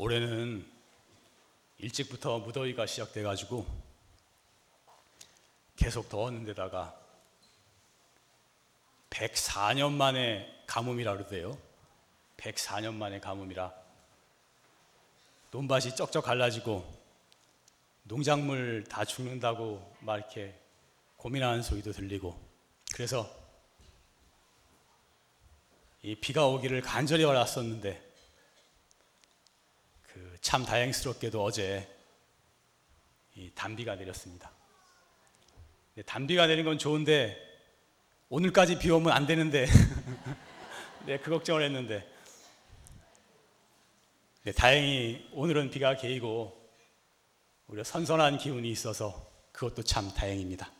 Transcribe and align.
올해는 0.00 0.66
일찍부터 1.76 2.38
무더위가 2.38 2.86
시작돼 2.86 3.22
가지고 3.22 3.66
계속 5.76 6.08
더웠는데다가 6.08 6.98
104년 9.10 9.92
만에 9.92 10.64
가뭄이라 10.66 11.18
그러대요. 11.18 11.58
104년 12.38 12.94
만에 12.94 13.20
가뭄이라 13.20 13.74
논밭이 15.50 15.94
쩍쩍 15.94 16.24
갈라지고 16.24 16.82
농작물 18.04 18.84
다 18.84 19.04
죽는다고 19.04 19.96
막 20.00 20.16
이렇게 20.16 20.58
고민하는 21.18 21.62
소리도 21.62 21.92
들리고 21.92 22.40
그래서 22.94 23.30
이 26.02 26.14
비가 26.14 26.46
오기를 26.46 26.80
간절히 26.80 27.26
바랐었는데 27.26 28.08
그 28.08 28.09
참 30.40 30.64
다행스럽게도 30.64 31.42
어제 31.42 31.88
이 33.34 33.50
단비가 33.54 33.96
내렸습니다. 33.96 34.50
단비가 36.06 36.46
내린 36.46 36.64
건 36.64 36.78
좋은데 36.78 37.36
오늘까지 38.28 38.78
비 38.78 38.90
오면 38.90 39.12
안 39.12 39.26
되는데 39.26 39.66
네, 41.04 41.18
그 41.18 41.30
걱정을 41.30 41.62
했는데 41.62 42.08
네, 44.44 44.52
다행히 44.52 45.28
오늘은 45.32 45.70
비가 45.70 45.96
개이고 45.96 46.58
우리가 47.66 47.84
선선한 47.84 48.38
기운이 48.38 48.70
있어서 48.70 49.30
그것도 49.52 49.82
참 49.82 50.12
다행입니다. 50.14 50.70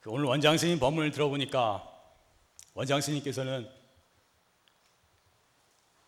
그 0.00 0.10
오늘 0.10 0.26
원장 0.26 0.58
스님 0.58 0.78
법문을 0.78 1.12
들어보니까 1.12 1.88
원장 2.74 3.00
스님께서는 3.00 3.81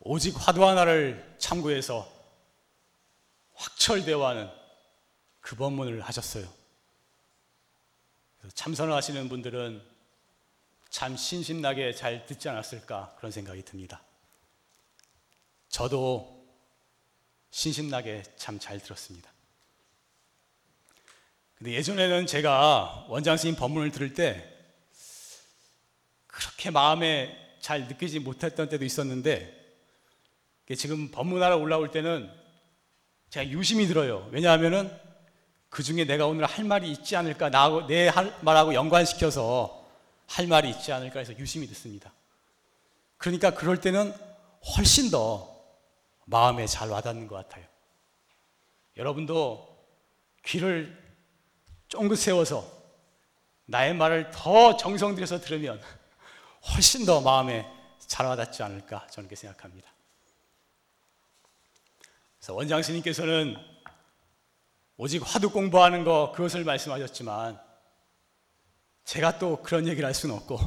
오직 0.07 0.35
화두 0.37 0.63
하나를 0.67 1.35
참고해서 1.39 2.07
확철대화하는 3.55 4.51
그 5.41 5.57
법문을 5.57 6.03
하셨어요. 6.03 6.47
참선을 8.53 8.93
하시는 8.93 9.31
분들은 9.31 9.83
참 10.91 11.17
신신나게 11.17 11.95
잘 11.95 12.27
듣지 12.27 12.51
않았을까 12.51 13.15
그런 13.17 13.33
생각이 13.33 13.65
듭니다. 13.65 14.03
저도 15.71 16.47
신신나게 17.51 18.25
참 18.37 18.59
잘 18.59 18.79
들었습니다. 18.81 19.33
근데 21.57 21.73
예전에는 21.73 22.27
제가 22.27 23.07
원장 23.09 23.39
스님 23.39 23.57
법문을 23.57 23.91
들을 23.91 24.13
때 24.13 24.51
그렇게 26.27 26.71
마음에 26.71 27.59
잘 27.61 27.89
느끼지 27.89 28.19
못했던 28.19 28.69
때도 28.69 28.85
있었는데 28.85 29.64
지금 30.77 31.11
법문하러 31.11 31.59
올라올 31.59 31.91
때는 31.91 32.31
제가 33.29 33.49
유심히 33.49 33.87
들어요. 33.87 34.29
왜냐하면은 34.31 34.91
그 35.69 35.83
중에 35.83 36.05
내가 36.05 36.27
오늘 36.27 36.47
할 36.47 36.65
말이 36.65 36.91
있지 36.91 37.17
않을까, 37.17 37.51
나하고 37.51 37.87
내 37.87 38.11
말하고 38.41 38.75
연관시켜서 38.75 39.85
할 40.27 40.47
말이 40.47 40.71
있지 40.71 40.93
않을까 40.93 41.19
해서 41.19 41.37
유심히 41.37 41.67
듣습니다. 41.67 42.13
그러니까 43.19 43.51
그럴 43.51 43.81
때는 43.81 44.15
훨씬 44.77 45.11
더 45.11 45.55
마음에 46.27 46.67
잘 46.67 46.89
와닿는 46.89 47.27
것 47.27 47.37
같아요. 47.37 47.67
여러분도 48.97 49.69
귀를 50.47 50.97
쫑긋 51.89 52.19
세워서 52.19 52.71
나의 53.67 53.95
말을 53.95 54.31
더 54.31 54.77
정성 54.77 55.15
들여서 55.15 55.41
들으면 55.41 55.81
훨씬 56.73 57.05
더 57.05 57.21
마음에 57.21 57.67
잘 57.99 58.27
와닿지 58.27 58.63
않을까 58.63 59.07
저는 59.11 59.29
그렇게 59.29 59.37
생각합니다. 59.37 59.94
그래서 62.45 62.57
원장 62.57 62.83
스님께서는 62.83 63.57
오직 64.99 65.23
화두 65.25 65.49
공부하는 65.49 66.05
거 66.05 66.31
그것을 66.37 66.63
말씀하셨지만 66.65 67.59
제가 69.05 69.39
또 69.39 69.63
그런 69.63 69.89
얘기를 69.89 70.07
할 70.07 70.13
수는 70.13 70.35
없고 70.35 70.59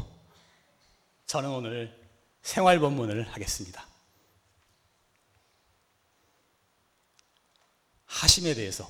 저는 1.27 1.51
오늘 1.51 1.95
생활 2.41 2.79
법문을 2.79 3.27
하겠습니다. 3.27 3.85
하심에 8.07 8.55
대해서 8.55 8.89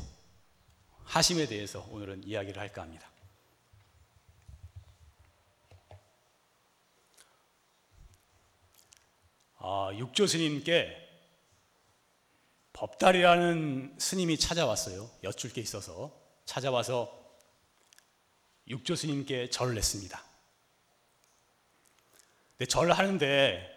하심에 1.04 1.46
대해서 1.46 1.86
오늘은 1.92 2.24
이야기를 2.24 2.58
할까 2.58 2.84
합니다. 2.84 3.12
아, 9.58 9.92
육조 9.94 10.26
스님께 10.26 11.07
법달이라는 12.78 13.96
스님이 13.98 14.38
찾아왔어요. 14.38 15.10
여쭐 15.24 15.52
게 15.52 15.62
있어서 15.62 16.16
찾아와서 16.46 17.12
육조 18.68 18.96
스님께 18.96 19.50
절을 19.50 19.76
했습니다. 19.76 20.24
근데 22.52 22.68
절을 22.68 22.94
하는데 22.94 23.68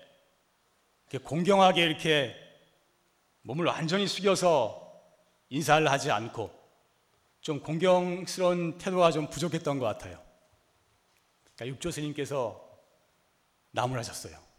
공경하게 1.25 1.83
이렇게 1.83 2.37
몸을 3.41 3.65
완전히 3.65 4.07
숙여서 4.07 5.03
인사를 5.49 5.91
하지 5.91 6.11
않고 6.11 6.51
좀 7.41 7.61
공경스러운 7.61 8.77
태도가 8.77 9.13
좀 9.13 9.31
부족했던 9.31 9.79
것 9.79 9.87
같아요. 9.87 10.23
그러니까 11.55 11.69
육조 11.69 11.91
스님께서 11.91 12.69
나무라셨어요. 13.71 14.50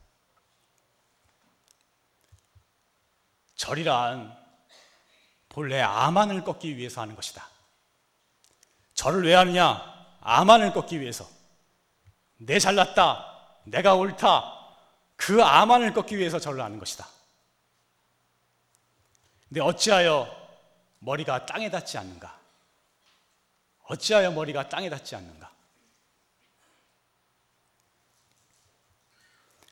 절이란 3.62 4.36
본래 5.48 5.82
아만을 5.82 6.44
꺾기 6.44 6.78
위해서 6.78 7.00
하는 7.00 7.16
것이다. 7.16 7.48
절을 8.96 9.24
왜 9.24 9.36
하느냐? 9.36 10.18
아만을 10.20 10.74
꺾기 10.74 11.00
위해서. 11.00 11.30
내 12.38 12.58
잘났다. 12.58 13.60
내가 13.66 13.94
옳다. 13.94 14.52
그 15.16 15.44
아만을 15.44 15.94
꺾기 15.94 16.18
위해서 16.18 16.40
절을 16.40 16.60
하는 16.60 16.80
것이다. 16.80 17.08
근데 19.48 19.62
어찌하여 19.62 20.28
머리가 20.98 21.46
땅에 21.46 21.70
닿지 21.70 22.00
않는가? 22.00 22.36
어찌하여 23.84 24.32
머리가 24.32 24.70
땅에 24.70 24.90
닿지 24.90 25.16
않는가? 25.16 25.52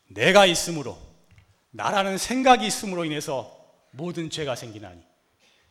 내가 0.09 0.45
있으므로, 0.45 1.01
나라는 1.71 2.19
생각이 2.19 2.67
있으므로 2.67 3.03
인해서 3.03 3.58
모든 3.91 4.29
죄가 4.29 4.55
생기나니. 4.55 5.03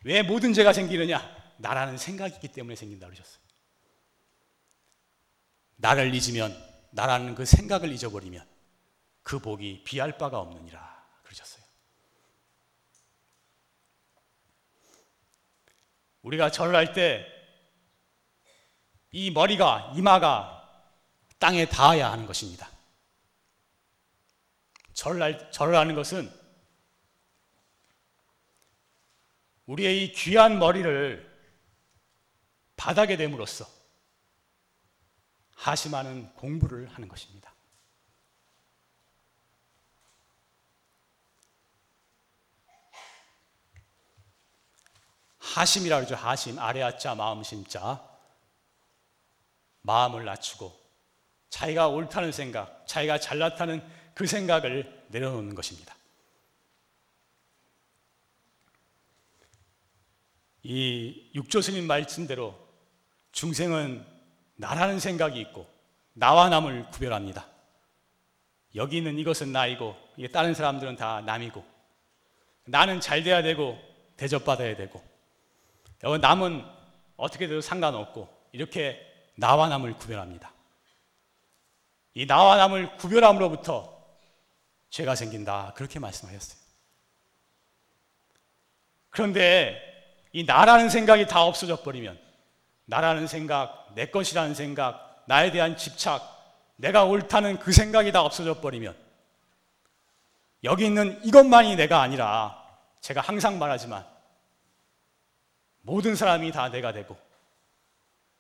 왜 0.05 0.23
모든 0.23 0.53
죄가 0.53 0.73
생기느냐? 0.73 1.55
나라는 1.59 1.99
생각이 1.99 2.35
있기 2.37 2.49
때문에 2.49 2.77
생긴다 2.77 3.07
그러셨어요. 3.07 3.43
나를 5.77 6.15
잊으면, 6.15 6.57
나라는 6.91 7.35
그 7.35 7.45
생각을 7.45 7.93
잊어버리면 7.93 8.47
그 9.23 9.39
복이 9.39 9.85
비할 9.85 10.19
바가 10.19 10.39
없느니라 10.39 11.07
그러셨어요. 11.23 11.65
우리가 16.23 16.51
절을 16.51 16.75
할 16.75 16.93
때 16.93 17.39
이 19.11 19.31
머리가, 19.31 19.93
이마가 19.97 20.55
땅에 21.39 21.67
닿아야 21.67 22.13
하는 22.13 22.27
것입니다. 22.27 22.69
절을 24.93 25.77
하는 25.77 25.95
것은 25.95 26.31
우리의 29.69 30.05
이 30.05 30.13
귀한 30.13 30.59
머리를 30.59 31.29
바닥에 32.77 33.17
됨으로써 33.17 33.67
하심하는 35.55 36.33
공부를 36.35 36.89
하는 36.89 37.07
것입니다. 37.07 37.53
하심이라 45.39 45.97
그러죠. 45.97 46.15
하심. 46.15 46.59
아래아자 46.59 47.15
마음 47.15 47.43
심자. 47.43 48.07
마음을 49.83 50.25
낮추고 50.25 50.79
자기가 51.51 51.89
옳다는 51.89 52.33
생각, 52.33 52.87
자기가 52.87 53.19
잘났다는 53.19 53.87
그 54.15 54.27
생각을 54.27 55.07
내려놓는 55.09 55.55
것입니다. 55.55 55.98
이 60.63 61.31
육조 61.35 61.61
스님 61.61 61.87
말씀대로 61.87 62.59
중생은 63.33 64.05
나라는 64.57 64.99
생각이 64.99 65.41
있고 65.41 65.69
나와 66.13 66.49
남을 66.49 66.91
구별합니다. 66.91 67.47
여기 68.75 68.99
있는 68.99 69.19
이것은 69.19 69.53
나이고 69.53 69.97
다른 70.33 70.55
사람들은 70.55 70.97
다 70.97 71.21
남이고 71.21 71.65
나는 72.65 73.01
잘 73.01 73.23
돼야 73.23 73.43
되고 73.43 73.79
대접받아야 74.17 74.77
되고 74.77 75.03
여기 76.05 76.19
남은 76.19 76.65
어떻게 77.17 77.47
돼도 77.47 77.61
상관없고 77.61 78.29
이렇게 78.53 79.01
나와 79.37 79.69
남을 79.69 79.95
구별합니다. 79.97 80.53
이 82.15 82.27
나와 82.27 82.57
남을 82.57 82.97
구별함으로부터 82.97 83.97
죄가 84.91 85.15
생긴다. 85.15 85.73
그렇게 85.77 85.99
말씀하셨어요. 85.99 86.59
그런데 89.11 89.98
이 90.33 90.45
나라는 90.45 90.91
생각이 90.91 91.27
다 91.27 91.43
없어져 91.43 91.83
버리면 91.83 92.19
나라는 92.87 93.27
생각, 93.27 93.93
내 93.95 94.07
것이라는 94.07 94.55
생각, 94.55 95.25
나에 95.27 95.51
대한 95.51 95.77
집착, 95.77 96.23
내가 96.77 97.05
옳다는 97.05 97.59
그 97.59 97.73
생각이 97.73 98.13
다 98.13 98.23
없어져 98.23 98.61
버리면 98.61 98.97
여기 100.65 100.87
있는 100.87 101.21
이것만이 101.25 101.77
내가 101.77 102.01
아니라 102.01 102.65
제가 103.01 103.21
항상 103.21 103.59
말하지만 103.59 104.07
모든 105.83 106.15
사람이 106.15 106.51
다 106.53 106.69
내가 106.71 106.93
되고 106.93 107.17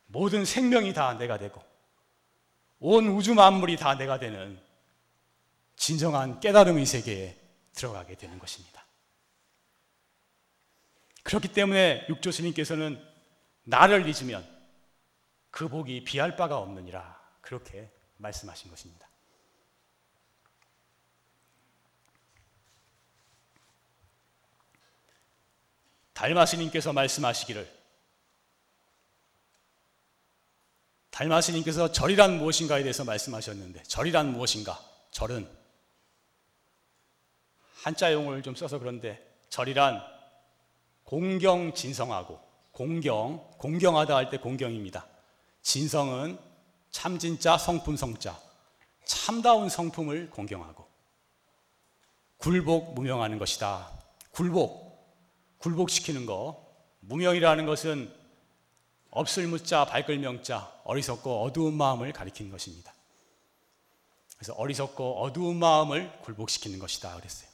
모든 0.06 0.44
생명이 0.44 0.92
다 0.94 1.16
내가 1.16 1.38
되고 1.38 1.62
온 2.80 3.08
우주 3.08 3.34
만물이 3.34 3.76
다 3.76 3.96
내가 3.96 4.18
되는 4.18 4.58
진정한 5.76 6.40
깨달음의 6.40 6.86
세계에 6.86 7.36
들어가게 7.74 8.14
되는 8.16 8.38
것입니다. 8.38 8.77
그렇기 11.28 11.48
때문에 11.48 12.06
육조 12.08 12.30
스님께서는 12.30 13.06
나를 13.64 14.08
잊으면 14.08 14.48
그 15.50 15.68
복이 15.68 16.04
비할 16.04 16.36
바가 16.36 16.56
없느니라 16.56 17.20
그렇게 17.42 17.92
말씀하신 18.16 18.70
것입니다. 18.70 19.06
달마 26.14 26.46
스님께서 26.46 26.94
말씀하시기를 26.94 27.78
달마 31.10 31.42
스님께서 31.42 31.92
절이란 31.92 32.38
무엇인가에 32.38 32.82
대해서 32.82 33.04
말씀하셨는데 33.04 33.82
절이란 33.82 34.32
무엇인가? 34.32 34.80
절은 35.10 35.46
한자용을 37.82 38.42
좀 38.42 38.54
써서 38.54 38.78
그런데 38.78 39.22
절이란 39.50 40.17
공경 41.08 41.72
진성하고 41.72 42.38
공경 42.70 43.42
공경하다 43.56 44.14
할 44.14 44.28
때 44.28 44.36
공경입니다. 44.36 45.06
진성은 45.62 46.38
참진자 46.90 47.56
성품 47.56 47.96
성자 47.96 48.38
참다운 49.06 49.70
성품을 49.70 50.28
공경하고 50.28 50.86
굴복 52.36 52.92
무명하는 52.92 53.38
것이다. 53.38 53.90
굴복 54.32 55.56
굴복시키는 55.56 56.26
거 56.26 56.62
무명이라는 57.00 57.64
것은 57.64 58.14
없을 59.10 59.46
무자 59.46 59.86
발글 59.86 60.18
명자 60.18 60.70
어리석고 60.84 61.42
어두운 61.42 61.72
마음을 61.72 62.12
가리키는 62.12 62.50
것입니다. 62.50 62.92
그래서 64.36 64.52
어리석고 64.52 65.22
어두운 65.22 65.56
마음을 65.56 66.20
굴복시키는 66.20 66.78
것이다 66.78 67.16
그랬어요. 67.16 67.47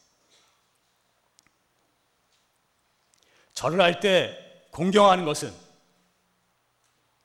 절을 3.55 3.81
할 3.81 4.01
때 4.01 4.39
공경하는 4.71 5.25
것은 5.25 5.55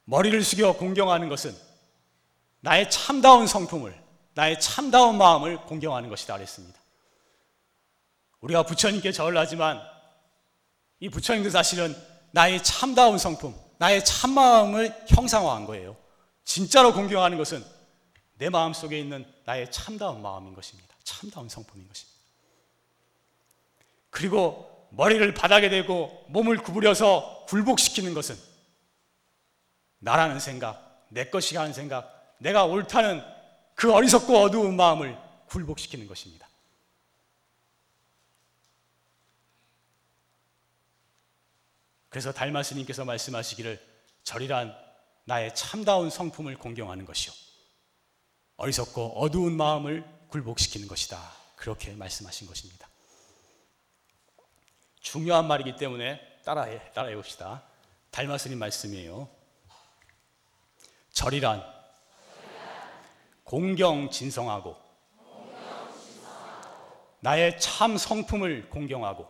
머리를 0.05 0.43
숙여 0.43 0.73
공경하는 0.73 1.29
것은 1.29 1.55
나의 2.61 2.89
참다운 2.89 3.47
성품을 3.47 3.99
나의 4.33 4.59
참다운 4.59 5.17
마음을 5.17 5.57
공경하는 5.65 6.09
것이다 6.09 6.35
그랬습니다. 6.35 6.79
우리가 8.41 8.63
부처님께 8.63 9.11
절을 9.11 9.37
하지만 9.37 9.81
이 10.99 11.09
부처님도 11.09 11.49
사실은 11.49 11.95
나의 12.31 12.63
참다운 12.63 13.17
성품, 13.17 13.55
나의 13.77 14.05
참마음을 14.05 15.05
형상화한 15.07 15.65
거예요. 15.65 15.97
진짜로 16.43 16.93
공경하는 16.93 17.37
것은 17.37 17.63
내 18.37 18.49
마음 18.49 18.73
속에 18.73 18.99
있는 18.99 19.25
나의 19.45 19.71
참다운 19.71 20.21
마음인 20.21 20.53
것입니다. 20.53 20.95
참다운 21.03 21.49
성품인 21.49 21.87
것입니다. 21.87 22.19
그리고 24.09 24.68
머리를 24.91 25.33
바닥에 25.33 25.69
대고 25.69 26.25
몸을 26.29 26.57
구부려서 26.57 27.45
굴복시키는 27.47 28.13
것은 28.13 28.37
나라는 29.99 30.39
생각, 30.39 31.05
내 31.09 31.29
것이라는 31.29 31.73
생각, 31.73 32.35
내가 32.39 32.65
옳다는 32.65 33.23
그 33.75 33.93
어리석고 33.93 34.37
어두운 34.37 34.75
마음을 34.75 35.17
굴복시키는 35.47 36.07
것입니다. 36.07 36.47
그래서 42.09 42.31
달마스님께서 42.31 43.05
말씀하시기를 43.05 43.79
절이란 44.23 44.75
나의 45.25 45.53
참다운 45.53 46.09
성품을 46.09 46.57
공경하는 46.57 47.05
것이요. 47.05 47.31
어리석고 48.57 49.21
어두운 49.21 49.55
마음을 49.55 50.03
굴복시키는 50.29 50.87
것이다. 50.87 51.19
그렇게 51.55 51.93
말씀하신 51.93 52.47
것입니다. 52.47 52.89
중요한 54.99 55.47
말이기 55.47 55.75
때문에 55.75 56.19
따라해, 56.43 56.91
따라해 56.93 57.15
봅시다. 57.15 57.63
달마스님 58.11 58.59
말씀이에요. 58.59 59.29
절이란 61.11 61.63
공경 63.43 64.09
진성하고 64.09 64.77
나의 67.21 67.59
참 67.59 67.97
성품을 67.97 68.69
공경하고 68.69 69.27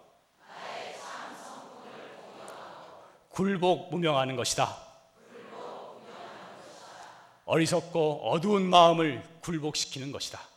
굴복 3.30 3.90
무명하는 3.90 4.36
것이다. 4.36 4.90
어리석고 7.46 8.30
어두운 8.30 8.70
마음을 8.70 9.24
굴복시키는 9.42 10.12
것이다. 10.12 10.49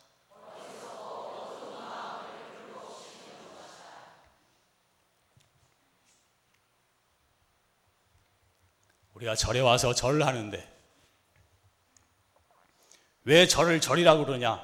우리가 9.23 9.35
절에 9.35 9.61
와서 9.61 9.93
절을 9.93 10.25
하는데 10.25 10.69
왜 13.23 13.47
절을 13.47 13.79
절이라고 13.79 14.25
그러냐? 14.25 14.61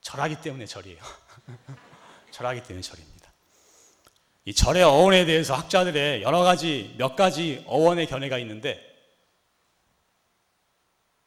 절하기 0.00 0.40
때문에 0.40 0.66
절이에요. 0.66 1.00
절하기 2.32 2.64
때문에 2.64 2.82
절입니다. 2.82 3.32
이 4.44 4.52
절의 4.52 4.82
어원에 4.82 5.24
대해서 5.24 5.54
학자들의 5.54 6.22
여러 6.22 6.42
가지 6.42 6.94
몇 6.98 7.14
가지 7.14 7.64
어원의 7.66 8.08
견해가 8.08 8.38
있는데 8.38 8.80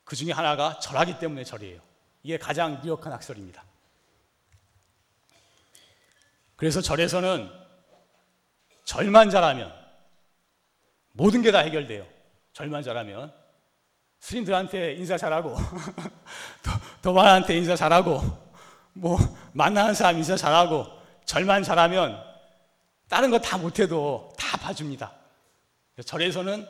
그 0.04 0.16
중에 0.16 0.34
하나가 0.34 0.80
절하기 0.80 1.19
때문에 1.19 1.45
절이에요. 1.45 1.81
이게 2.24 2.38
가장 2.38 2.81
유력한 2.83 3.14
학설입니다. 3.14 3.64
그래서 6.57 6.81
절에서는 6.81 7.50
절만 8.83 9.30
잘하면 9.30 9.89
모든 11.19 11.42
게 11.42 11.52
다 11.52 11.59
해결돼요. 11.59 12.07
절만 12.54 12.81
잘하면 12.81 13.33
스님들한테 14.21 14.94
인사 14.94 15.18
잘하고 15.18 15.54
도반한테 17.04 17.57
인사 17.57 17.76
잘하고 17.76 18.21
뭐 18.94 19.18
만나는 19.54 19.94
사람 19.94 20.18
인사 20.18 20.38
잘하고 20.38 20.85
절만 21.26 21.61
잘하면 21.64 22.23
다른 23.09 23.30
거 23.31 23.40
다 23.40 23.57
못해도 23.57 24.31
다 24.38 24.57
봐줍니다. 24.57 25.11
절에서는 26.06 26.66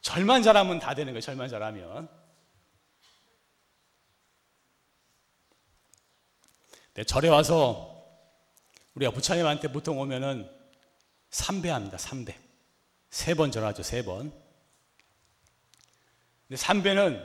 절만 0.00 0.42
잘하면 0.42 0.80
다 0.80 0.92
되는 0.94 1.12
거예요. 1.12 1.20
절만 1.20 1.48
잘하면. 1.48 2.08
네, 6.94 7.04
절에 7.04 7.28
와서 7.28 8.04
우리가 8.94 9.12
부처님한테 9.12 9.70
보통 9.70 10.00
오면은 10.00 10.50
3배 11.30 11.68
합니다. 11.68 11.96
3배. 11.96 12.51
세번 13.12 13.52
절하죠. 13.52 13.82
세 13.82 14.02
번. 14.02 14.32
근데 16.48 16.60
3배는 16.60 17.22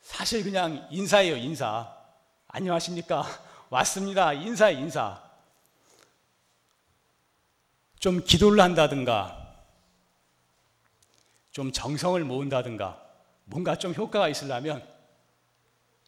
사실 0.00 0.42
그냥 0.42 0.88
인사예요. 0.90 1.36
인사. 1.36 1.96
안녕하십니까? 2.48 3.24
왔습니다. 3.70 4.32
인사예 4.32 4.74
인사. 4.74 5.22
좀 8.00 8.22
기도를 8.22 8.60
한다든가, 8.60 9.64
좀 11.52 11.70
정성을 11.70 12.22
모은다든가, 12.24 13.00
뭔가 13.44 13.78
좀 13.78 13.94
효과가 13.94 14.28
있으려면 14.28 14.86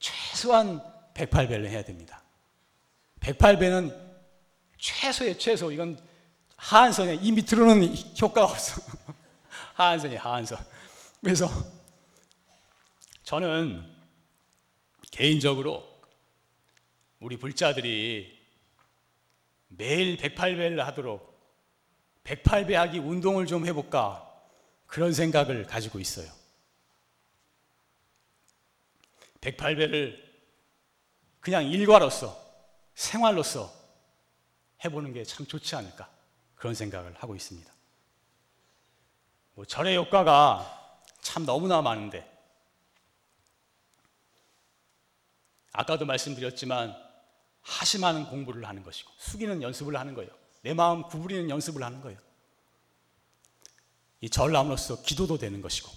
최소한 0.00 0.82
108배를 1.14 1.66
해야 1.66 1.84
됩니다. 1.84 2.22
108배는 3.20 3.96
최소의 4.76 5.38
최소, 5.38 5.70
이건 5.70 5.98
하한선에, 6.56 7.16
이 7.16 7.32
밑으로는 7.32 7.94
효과가 8.20 8.52
없어. 8.52 8.80
하한선이 9.74 10.16
하한선. 10.16 10.58
그래서 11.22 11.48
저는 13.24 13.84
개인적으로 15.10 15.84
우리 17.20 17.36
불자들이 17.36 18.36
매일 19.68 20.16
108배를 20.16 20.76
하도록 20.78 21.34
108배 22.24 22.72
하기 22.72 22.98
운동을 22.98 23.46
좀 23.46 23.66
해볼까 23.66 24.22
그런 24.86 25.12
생각을 25.12 25.66
가지고 25.66 25.98
있어요. 26.00 26.30
108배를 29.40 30.24
그냥 31.40 31.64
일과로서 31.66 32.44
생활로서 32.94 33.72
해보는 34.84 35.12
게 35.12 35.24
참 35.24 35.46
좋지 35.46 35.76
않을까 35.76 36.15
그런 36.66 36.74
생각을 36.74 37.14
하고 37.14 37.36
있습니다. 37.36 37.72
뭐 39.54 39.64
절의 39.64 39.96
효과가 39.98 41.00
참 41.20 41.46
너무나 41.46 41.80
많은데 41.80 42.28
아까도 45.70 46.06
말씀드렸지만 46.06 46.92
하심하는 47.60 48.26
공부를 48.26 48.66
하는 48.66 48.82
것이고 48.82 49.12
숙이는 49.16 49.62
연습을 49.62 49.96
하는 49.96 50.14
거예요. 50.14 50.30
내 50.62 50.74
마음 50.74 51.04
구부리는 51.06 51.48
연습을 51.48 51.84
하는 51.84 52.00
거예요. 52.00 52.18
이 54.20 54.28
절함으로써 54.28 55.02
기도도 55.02 55.38
되는 55.38 55.62
것이고 55.62 55.88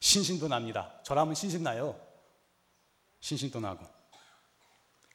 신신도 0.00 0.48
납니다. 0.48 1.00
절하면 1.02 1.34
신신 1.34 1.62
나요. 1.62 1.98
신신도 3.20 3.58
나고 3.60 3.86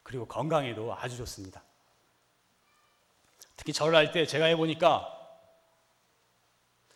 그리고 0.01 0.25
건강에도 0.25 0.95
아주 0.95 1.15
좋습니다. 1.17 1.63
특히 3.61 3.73
절할 3.73 4.11
때 4.11 4.25
제가 4.25 4.45
해보니까 4.45 5.07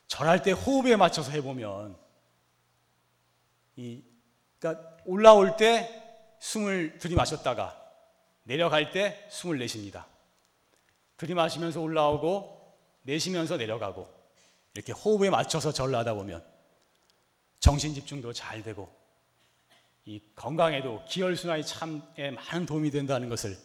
절할 0.07 0.41
때 0.41 0.51
호흡에 0.51 0.95
맞춰서 0.95 1.29
해보면 1.29 1.95
이 3.75 4.01
그러니까 4.57 4.98
올라올 5.05 5.57
때 5.57 6.27
숨을 6.39 6.98
들이마셨다가 6.98 7.79
내려갈 8.45 8.89
때 8.89 9.27
숨을 9.29 9.60
내쉽니다. 9.60 10.07
들이마시면서 11.17 11.81
올라오고 11.81 12.75
내쉬면서 13.03 13.57
내려가고 13.57 14.12
이렇게 14.74 14.91
호흡에 14.91 15.29
맞춰서 15.29 15.72
절을 15.72 15.93
하다 15.93 16.15
보면 16.15 16.43
정신 17.60 17.93
집중도 17.93 18.34
잘 18.34 18.63
되고 18.63 18.91
이 20.05 20.19
건강에도 20.36 21.03
기혈순환이 21.07 21.63
참에 21.63 22.31
많은 22.31 22.65
도움이 22.65 22.89
된다는 22.89 23.29
것을 23.29 23.55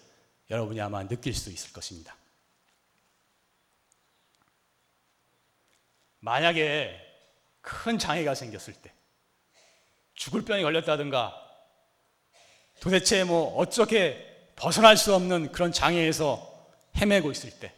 여러분이 0.51 0.79
아마 0.83 1.09
느낄 1.09 1.33
수 1.33 1.51
있을 1.51 1.73
것입니다. 1.73 2.20
만약에 6.21 6.99
큰 7.61 7.99
장애가 7.99 8.35
생겼을 8.35 8.75
때 8.75 8.93
죽을 10.15 10.43
병이 10.43 10.63
걸렸다든가 10.63 11.35
도대체 12.81 13.25
뭐 13.25 13.57
어떻게 13.57 14.27
벗어날 14.57 14.97
수 14.97 15.15
없는 15.15 15.53
그런 15.53 15.73
장애에서 15.73 16.47
헤매고 16.97 17.31
있을 17.31 17.51
때 17.59 17.75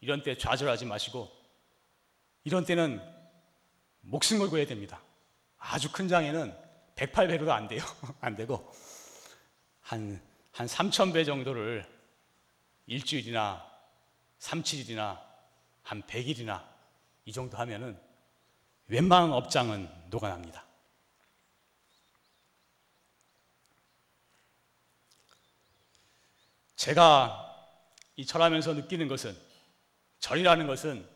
이런 0.00 0.22
때 0.22 0.36
좌절하지 0.36 0.86
마시고 0.86 1.30
이런 2.44 2.64
때는 2.64 3.02
목숨 4.00 4.38
걸고 4.38 4.58
해야 4.58 4.66
됩니다. 4.66 5.02
아주 5.58 5.92
큰 5.92 6.08
장애는 6.08 6.56
108배로도 6.96 7.50
안 7.50 7.68
돼요. 7.68 7.82
안 8.20 8.34
되고 8.36 8.72
한, 9.80 10.20
한 10.52 10.66
3,000배 10.66 11.26
정도를 11.26 11.84
일주일이나 12.86 13.66
3, 14.38 14.62
7일이나 14.62 15.20
한 15.82 16.02
100일이나 16.02 16.64
이 17.24 17.32
정도 17.32 17.56
하면은 17.58 18.00
웬만한 18.86 19.32
업장은 19.32 19.88
녹아납니다. 20.10 20.64
제가 26.76 27.46
이 28.16 28.24
절하면서 28.24 28.74
느끼는 28.74 29.06
것은 29.06 29.36
절이라는 30.18 30.66
것은 30.66 31.06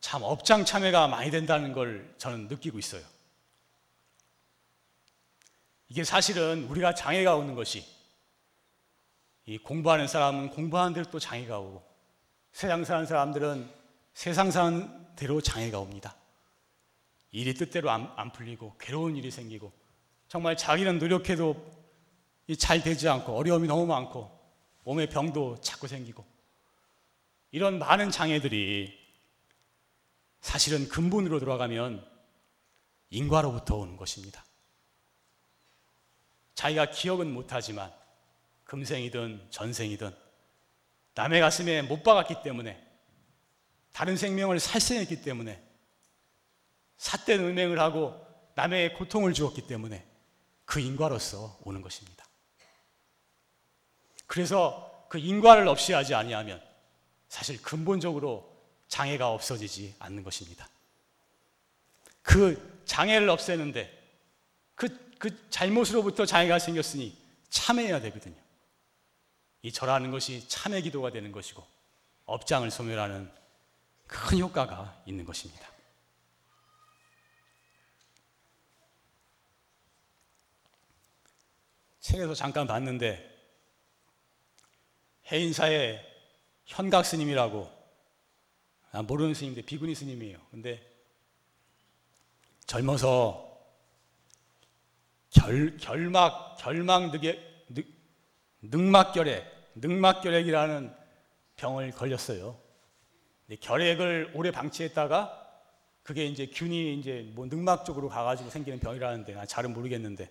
참 0.00 0.22
업장 0.22 0.64
참여가 0.64 1.08
많이 1.08 1.30
된다는 1.30 1.72
걸 1.72 2.14
저는 2.16 2.48
느끼고 2.48 2.78
있어요. 2.78 3.04
이게 5.88 6.04
사실은 6.04 6.64
우리가 6.68 6.94
장애가 6.94 7.34
오는 7.34 7.54
것이 7.54 7.84
이 9.44 9.58
공부하는 9.58 10.06
사람은 10.06 10.50
공부하는 10.50 10.94
대로 10.94 11.10
또 11.10 11.18
장애가 11.18 11.58
오고 11.58 11.84
세상 12.52 12.84
사는 12.84 13.04
사람들은 13.04 13.79
세상 14.12 14.50
사는 14.50 15.14
대로 15.16 15.40
장애가 15.40 15.78
옵니다. 15.78 16.16
일이 17.32 17.54
뜻대로 17.54 17.90
안, 17.90 18.12
안 18.16 18.32
풀리고 18.32 18.76
괴로운 18.78 19.16
일이 19.16 19.30
생기고 19.30 19.72
정말 20.28 20.56
자기는 20.56 20.98
노력해도 20.98 21.80
잘 22.58 22.82
되지 22.82 23.08
않고 23.08 23.36
어려움이 23.36 23.68
너무 23.68 23.86
많고 23.86 24.38
몸에 24.84 25.08
병도 25.08 25.60
자꾸 25.60 25.86
생기고 25.86 26.24
이런 27.52 27.78
많은 27.78 28.10
장애들이 28.10 28.98
사실은 30.40 30.88
근본으로 30.88 31.38
돌아가면 31.38 32.08
인과로부터 33.10 33.76
오는 33.76 33.96
것입니다. 33.96 34.44
자기가 36.54 36.90
기억은 36.90 37.32
못하지만 37.32 37.92
금생이든 38.64 39.48
전생이든 39.50 40.14
남의 41.14 41.40
가슴에 41.40 41.82
못 41.82 42.02
박았기 42.02 42.42
때문에 42.42 42.89
다른 43.92 44.16
생명을 44.16 44.60
살생했기 44.60 45.22
때문에 45.22 45.62
삿된 46.98 47.40
은행을 47.40 47.78
하고 47.78 48.14
남의 48.54 48.94
고통을 48.94 49.32
주었기 49.32 49.66
때문에 49.66 50.06
그 50.64 50.80
인과로서 50.80 51.58
오는 51.62 51.82
것입니다. 51.82 52.24
그래서 54.26 55.06
그 55.08 55.18
인과를 55.18 55.66
없이 55.66 55.92
하지 55.92 56.14
아니하면 56.14 56.62
사실 57.28 57.60
근본적으로 57.62 58.48
장애가 58.88 59.30
없어지지 59.30 59.94
않는 59.98 60.22
것입니다. 60.22 60.68
그 62.22 62.82
장애를 62.84 63.28
없애는데 63.28 63.98
그 64.74 65.10
그 65.20 65.50
잘못으로부터 65.50 66.24
장애가 66.24 66.58
생겼으니 66.58 67.14
참해야 67.50 68.00
되거든요. 68.00 68.40
이 69.60 69.70
절하는 69.70 70.10
것이 70.10 70.48
참회 70.48 70.80
기도가 70.80 71.10
되는 71.12 71.30
것이고 71.30 71.62
업장을 72.24 72.68
소멸하는 72.70 73.30
큰 74.10 74.40
효과가 74.40 75.02
있는 75.06 75.24
것입니다. 75.24 75.68
책에서 82.00 82.34
잠깐 82.34 82.66
봤는데 82.66 83.28
해인사의 85.30 86.04
현각 86.64 87.06
스님이라고 87.06 87.70
아, 88.90 89.02
모르는 89.02 89.32
스님인데 89.32 89.62
비구니 89.62 89.94
스님이에요. 89.94 90.40
근데 90.50 90.84
젊어서 92.66 93.48
결, 95.30 95.76
결막, 95.76 96.56
결막 96.58 97.12
늑, 97.12 97.86
늑막결핵, 98.62 99.72
늑막결핵이라는 99.76 100.96
병을 101.54 101.92
걸렸어요. 101.92 102.69
결핵을 103.56 104.32
오래 104.34 104.50
방치했다가 104.50 105.36
그게 106.02 106.26
이제 106.26 106.46
균이 106.46 106.94
이제 106.98 107.30
뭐 107.34 107.46
늑막 107.46 107.84
쪽으로 107.84 108.08
가가지고 108.08 108.50
생기는 108.50 108.78
병이라는데 108.80 109.34
나 109.34 109.44
잘은 109.46 109.72
모르겠는데 109.72 110.30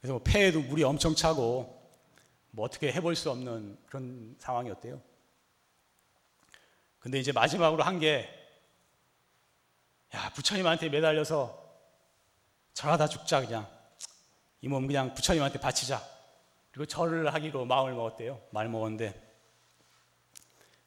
그래서 0.00 0.14
뭐 0.14 0.22
폐에도 0.24 0.60
물이 0.60 0.82
엄청 0.84 1.14
차고 1.14 1.80
뭐 2.50 2.64
어떻게 2.64 2.92
해볼 2.92 3.14
수 3.16 3.30
없는 3.30 3.78
그런 3.86 4.34
상황이었대요. 4.38 5.00
근데 6.98 7.18
이제 7.18 7.32
마지막으로 7.32 7.82
한 7.82 7.98
게 7.98 8.28
야, 10.14 10.30
부처님한테 10.34 10.88
매달려서 10.90 11.58
절하다 12.74 13.08
죽자 13.08 13.40
그냥 13.40 13.66
이 14.60 14.68
몸 14.68 14.86
그냥 14.86 15.14
부처님한테 15.14 15.58
바치자. 15.58 16.02
그리고 16.70 16.86
절을 16.86 17.32
하기로 17.32 17.64
마음을 17.64 17.94
먹었대요. 17.94 18.40
말 18.50 18.68
먹었는데 18.68 19.21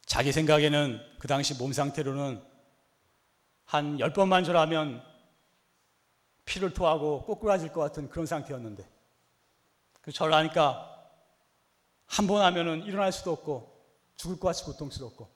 자기 0.06 0.32
생각에는 0.32 1.02
그 1.20 1.28
당시 1.28 1.56
몸 1.56 1.74
상태로는 1.74 2.42
한열 3.66 4.14
번만 4.14 4.44
절하면 4.44 5.04
피를 6.46 6.74
토하고 6.74 7.24
꼬꾸라질 7.24 7.72
것 7.74 7.82
같은 7.82 8.10
그런 8.10 8.26
상태였는데 8.26 8.88
그 10.02 10.12
절을 10.12 10.34
하니까 10.34 10.92
한 12.06 12.28
번 12.28 12.44
하면은 12.44 12.84
일어날 12.84 13.12
수도 13.12 13.32
없고 13.32 13.84
죽을 14.16 14.40
것 14.40 14.48
같이 14.50 14.64
고통스럽고. 14.64 15.28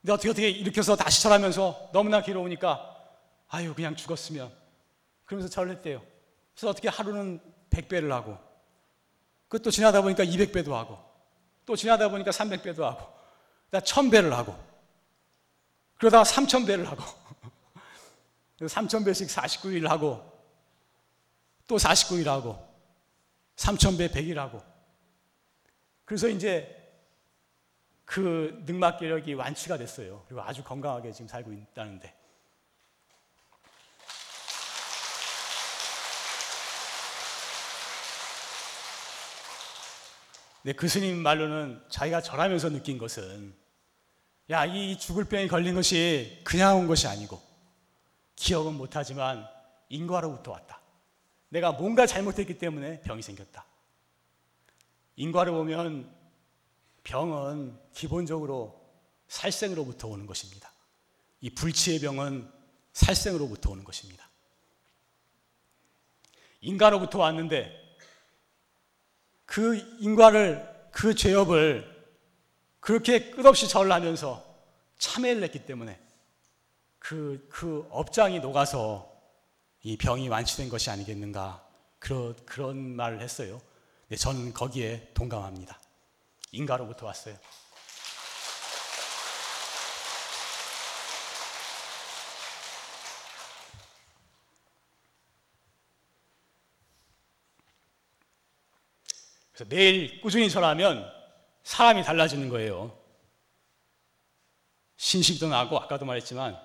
근데 0.00 0.12
어떻게 0.12 0.30
어떻게 0.30 0.48
일으켜서 0.48 0.94
다시 0.94 1.22
절하면서 1.22 1.90
너무나 1.92 2.22
괴로우니까 2.22 2.96
아유 3.48 3.74
그냥 3.74 3.96
죽었으면. 3.96 4.50
그러면서 5.24 5.52
절을 5.52 5.72
했대요. 5.72 6.02
그래서 6.54 6.68
어떻게 6.70 6.88
하루는 6.88 7.40
100배를 7.70 8.10
하고 8.10 8.38
그것도 9.48 9.72
지나다 9.72 10.02
보니까 10.02 10.24
200배도 10.24 10.70
하고 10.70 10.98
또 11.66 11.74
지나다 11.74 12.08
보니까 12.08 12.30
300배도 12.30 12.82
하고 12.82 13.19
다 13.70 13.80
천배를 13.80 14.32
하고, 14.32 14.58
그러다가 15.98 16.24
삼천배를 16.24 16.88
하고, 16.88 17.02
삼천배씩 18.66 19.28
49일 19.28 19.86
하고, 19.86 20.22
또 21.66 21.76
49일 21.76 22.26
하고, 22.26 22.58
삼천배 23.56 24.08
100일 24.08 24.36
하고. 24.36 24.62
그래서 26.04 26.28
이제 26.28 26.76
그 28.04 28.60
늑막기력이 28.66 29.34
완치가 29.34 29.76
됐어요. 29.76 30.24
그리고 30.26 30.42
아주 30.42 30.64
건강하게 30.64 31.12
지금 31.12 31.28
살고 31.28 31.52
있다는데. 31.52 32.12
네, 40.62 40.72
그 40.72 40.88
스님 40.88 41.18
말로는 41.18 41.84
자기가 41.88 42.20
절하면서 42.20 42.70
느낀 42.70 42.98
것은 42.98 43.54
야, 44.50 44.64
이 44.64 44.98
죽을 44.98 45.24
병에 45.24 45.46
걸린 45.46 45.76
것이 45.76 46.40
그냥 46.42 46.78
온 46.78 46.88
것이 46.88 47.06
아니고 47.06 47.40
기억은 48.34 48.74
못하지만 48.74 49.46
인과로부터 49.88 50.50
왔다. 50.50 50.80
내가 51.50 51.72
뭔가 51.72 52.04
잘못했기 52.04 52.58
때문에 52.58 53.00
병이 53.02 53.22
생겼다. 53.22 53.64
인과를 55.16 55.52
보면 55.52 56.12
병은 57.04 57.78
기본적으로 57.94 58.80
살생으로부터 59.28 60.08
오는 60.08 60.26
것입니다. 60.26 60.72
이 61.40 61.50
불치의 61.50 62.00
병은 62.00 62.50
살생으로부터 62.92 63.70
오는 63.70 63.84
것입니다. 63.84 64.28
인과로부터 66.60 67.20
왔는데 67.20 67.72
그 69.46 69.76
인과를 70.00 70.88
그 70.90 71.14
죄업을 71.14 71.99
그렇게 72.80 73.30
끝없이 73.30 73.68
절을 73.68 73.92
하면서 73.92 74.44
참회를 74.98 75.42
했기 75.42 75.64
때문에 75.64 76.00
그, 76.98 77.46
그 77.50 77.86
업장이 77.90 78.40
녹아서 78.40 79.10
이 79.82 79.96
병이 79.96 80.28
완치된 80.28 80.68
것이 80.68 80.90
아니겠는가. 80.90 81.66
그런, 81.98 82.34
그런 82.46 82.96
말을 82.96 83.20
했어요. 83.20 83.60
네, 84.08 84.16
저는 84.16 84.52
거기에 84.52 85.10
동감합니다. 85.14 85.78
인가로부터 86.52 87.06
왔어요. 87.06 87.36
그래서 99.52 99.68
매일 99.68 100.20
꾸준히 100.20 100.50
절하면 100.50 101.19
사람이 101.70 102.02
달라지는 102.02 102.48
거예요. 102.48 102.98
신식도 104.96 105.48
나고 105.48 105.78
아까도 105.78 106.04
말했지만 106.04 106.58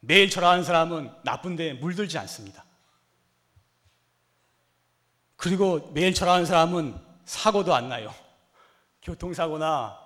매일 0.00 0.28
절하는 0.28 0.64
사람은 0.64 1.10
나쁜데 1.24 1.74
물들지 1.74 2.18
않습니다. 2.18 2.66
그리고 5.36 5.90
매일 5.92 6.12
절하는 6.12 6.44
사람은 6.44 6.94
사고도 7.24 7.74
안 7.74 7.88
나요. 7.88 8.14
교통사고나 9.00 9.98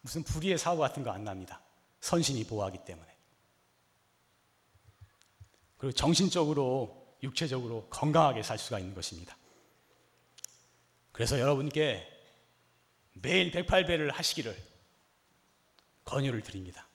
무슨 0.00 0.22
불의의 0.22 0.56
사고 0.56 0.78
같은 0.78 1.02
거 1.02 1.10
안 1.10 1.22
납니다. 1.22 1.60
선신이 2.00 2.44
보호하기 2.44 2.78
때문에. 2.86 3.14
그리고 5.76 5.92
정신적으로, 5.92 7.14
육체적으로 7.22 7.86
건강하게 7.90 8.42
살 8.42 8.56
수가 8.56 8.78
있는 8.78 8.94
것입니다. 8.94 9.36
그래서 11.12 11.38
여러분께 11.38 12.15
매일 13.22 13.50
108배를 13.50 14.12
하시기를 14.12 14.56
권유를 16.04 16.42
드립니다. 16.42 16.86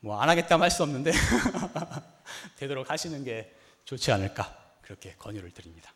뭐 0.00 0.20
안 0.20 0.28
하겠다면 0.30 0.62
할 0.62 0.70
수 0.70 0.82
없는데 0.82 1.12
되도록 2.56 2.90
하시는 2.90 3.22
게 3.24 3.54
좋지 3.84 4.12
않을까 4.12 4.56
그렇게 4.82 5.14
권유를 5.16 5.50
드립니다. 5.52 5.92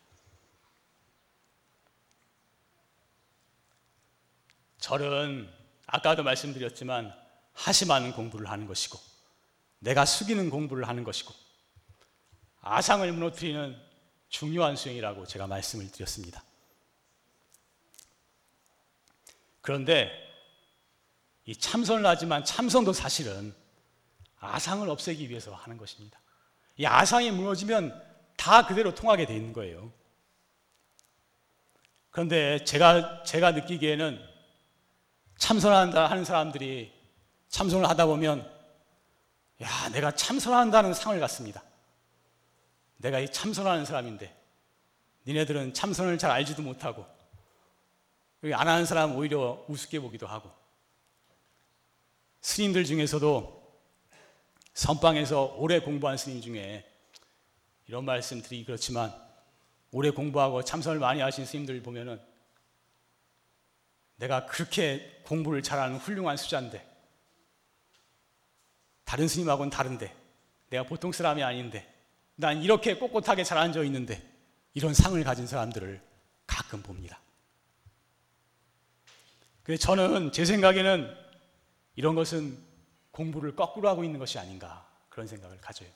절은 4.79 5.49
아까도 5.87 6.23
말씀드렸지만 6.23 7.13
하심하는 7.53 8.11
공부를 8.13 8.49
하는 8.49 8.67
것이고 8.67 8.99
내가 9.79 10.05
숙이는 10.05 10.49
공부를 10.49 10.87
하는 10.87 11.03
것이고 11.03 11.33
아상을 12.61 13.11
무너뜨리는 13.11 13.75
중요한 14.29 14.75
수행이라고 14.75 15.25
제가 15.25 15.47
말씀을 15.47 15.91
드렸습니다. 15.91 16.43
그런데 19.65 20.11
이 21.45 21.55
참선을 21.55 22.05
하지만 22.05 22.45
참선도 22.45 22.93
사실은 22.93 23.53
아상을 24.39 24.87
없애기 24.87 25.27
위해서 25.27 25.55
하는 25.55 25.75
것입니다. 25.75 26.19
이 26.77 26.85
아상이 26.85 27.31
무너지면 27.31 27.99
다 28.37 28.67
그대로 28.67 28.93
통하게 28.93 29.25
돼 29.25 29.35
있는 29.35 29.53
거예요. 29.53 29.91
그런데 32.11 32.63
제가 32.63 33.23
제가 33.23 33.53
느끼기에는 33.53 34.23
참선한다 35.39 36.11
하는 36.11 36.23
사람들이 36.23 36.93
참선을 37.49 37.89
하다 37.89 38.05
보면 38.05 38.47
야, 39.63 39.89
내가 39.89 40.11
참선한다는 40.11 40.93
상을 40.93 41.19
갖습니다. 41.19 41.63
내가 42.97 43.19
이 43.19 43.31
참선하는 43.31 43.85
사람인데 43.85 44.31
니네들은 45.25 45.73
참선을 45.73 46.19
잘 46.19 46.29
알지도 46.29 46.61
못하고 46.61 47.14
안 48.53 48.67
하는 48.67 48.85
사람 48.85 49.15
오히려 49.15 49.65
우습게 49.67 49.99
보기도 49.99 50.27
하고 50.27 50.51
스님들 52.41 52.85
중에서도 52.85 53.65
선방에서 54.73 55.55
오래 55.57 55.79
공부한 55.79 56.17
스님 56.17 56.41
중에 56.41 56.85
이런 57.87 58.05
말씀 58.05 58.41
드리기 58.41 58.65
그렇지만 58.65 59.13
오래 59.91 60.09
공부하고 60.09 60.63
참선을 60.63 60.99
많이 60.99 61.21
하신 61.21 61.45
스님들 61.45 61.81
보면은 61.81 62.21
내가 64.17 64.45
그렇게 64.45 65.21
공부를 65.25 65.63
잘하는 65.63 65.97
훌륭한 65.97 66.37
수자인데 66.37 66.85
다른 69.03 69.27
스님하고는 69.27 69.69
다른데 69.69 70.13
내가 70.69 70.83
보통 70.83 71.11
사람이 71.11 71.43
아닌데 71.43 71.91
난 72.35 72.61
이렇게 72.61 72.97
꼿꼿하게 72.97 73.43
잘 73.43 73.57
앉아 73.57 73.83
있는데 73.83 74.21
이런 74.73 74.93
상을 74.93 75.21
가진 75.23 75.47
사람들을 75.47 76.01
가끔 76.45 76.81
봅니다. 76.81 77.19
저는 79.79 80.31
제 80.31 80.45
생각에는 80.45 81.11
이런 81.95 82.13
것은 82.13 82.57
공부를 83.11 83.55
거꾸로 83.55 83.89
하고 83.89 84.03
있는 84.03 84.19
것이 84.19 84.37
아닌가 84.37 84.87
그런 85.09 85.27
생각을 85.27 85.59
가져요. 85.59 85.89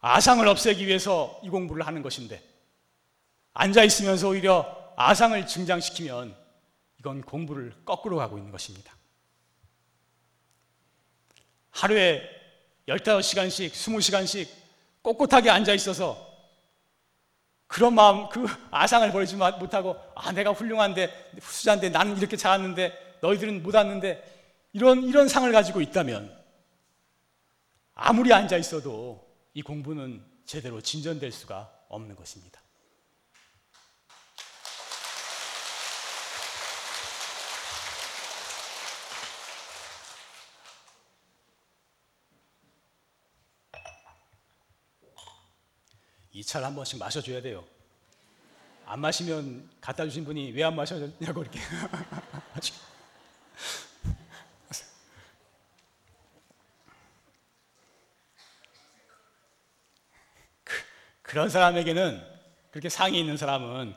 아상을 0.00 0.46
없애기 0.46 0.86
위해서 0.86 1.40
이 1.42 1.48
공부를 1.48 1.86
하는 1.86 2.02
것인데 2.02 2.42
앉아 3.52 3.84
있으면서 3.84 4.28
오히려 4.28 4.92
아상을 4.96 5.46
증장시키면 5.46 6.36
이건 6.98 7.22
공부를 7.22 7.72
거꾸로 7.84 8.16
가고 8.16 8.36
있는 8.38 8.50
것입니다. 8.50 8.94
하루에 11.70 12.22
15시간씩, 12.88 13.70
20시간씩 13.70 14.48
꼿꼿하게 15.02 15.50
앉아 15.50 15.74
있어서 15.74 16.35
그런 17.66 17.94
마음, 17.94 18.28
그 18.28 18.46
아상을 18.70 19.10
버리지 19.10 19.36
못하고, 19.36 19.96
아, 20.14 20.32
내가 20.32 20.52
훌륭한데, 20.52 21.32
수자인데, 21.40 21.90
나는 21.90 22.16
이렇게 22.16 22.36
잘하는데, 22.36 23.18
너희들은 23.20 23.62
못 23.62 23.74
왔는데, 23.74 24.22
이런, 24.72 25.02
이런 25.04 25.28
상을 25.28 25.50
가지고 25.50 25.80
있다면, 25.80 26.34
아무리 27.94 28.32
앉아 28.32 28.56
있어도 28.58 29.26
이 29.54 29.62
공부는 29.62 30.22
제대로 30.44 30.80
진전될 30.80 31.32
수가 31.32 31.72
없는 31.88 32.14
것입니다. 32.14 32.60
이 46.36 46.44
차를 46.44 46.66
한 46.66 46.74
번씩 46.74 46.98
마셔줘야 46.98 47.40
돼요. 47.40 47.64
안 48.84 49.00
마시면 49.00 49.70
갖다 49.80 50.04
주신 50.04 50.26
분이 50.26 50.50
왜 50.50 50.62
안 50.64 50.76
마셨냐고 50.76 51.40
이렇게. 51.40 51.58
그, 60.62 60.74
그런 61.22 61.48
사람에게는 61.48 62.22
그렇게 62.70 62.90
상이 62.90 63.18
있는 63.18 63.38
사람은 63.38 63.96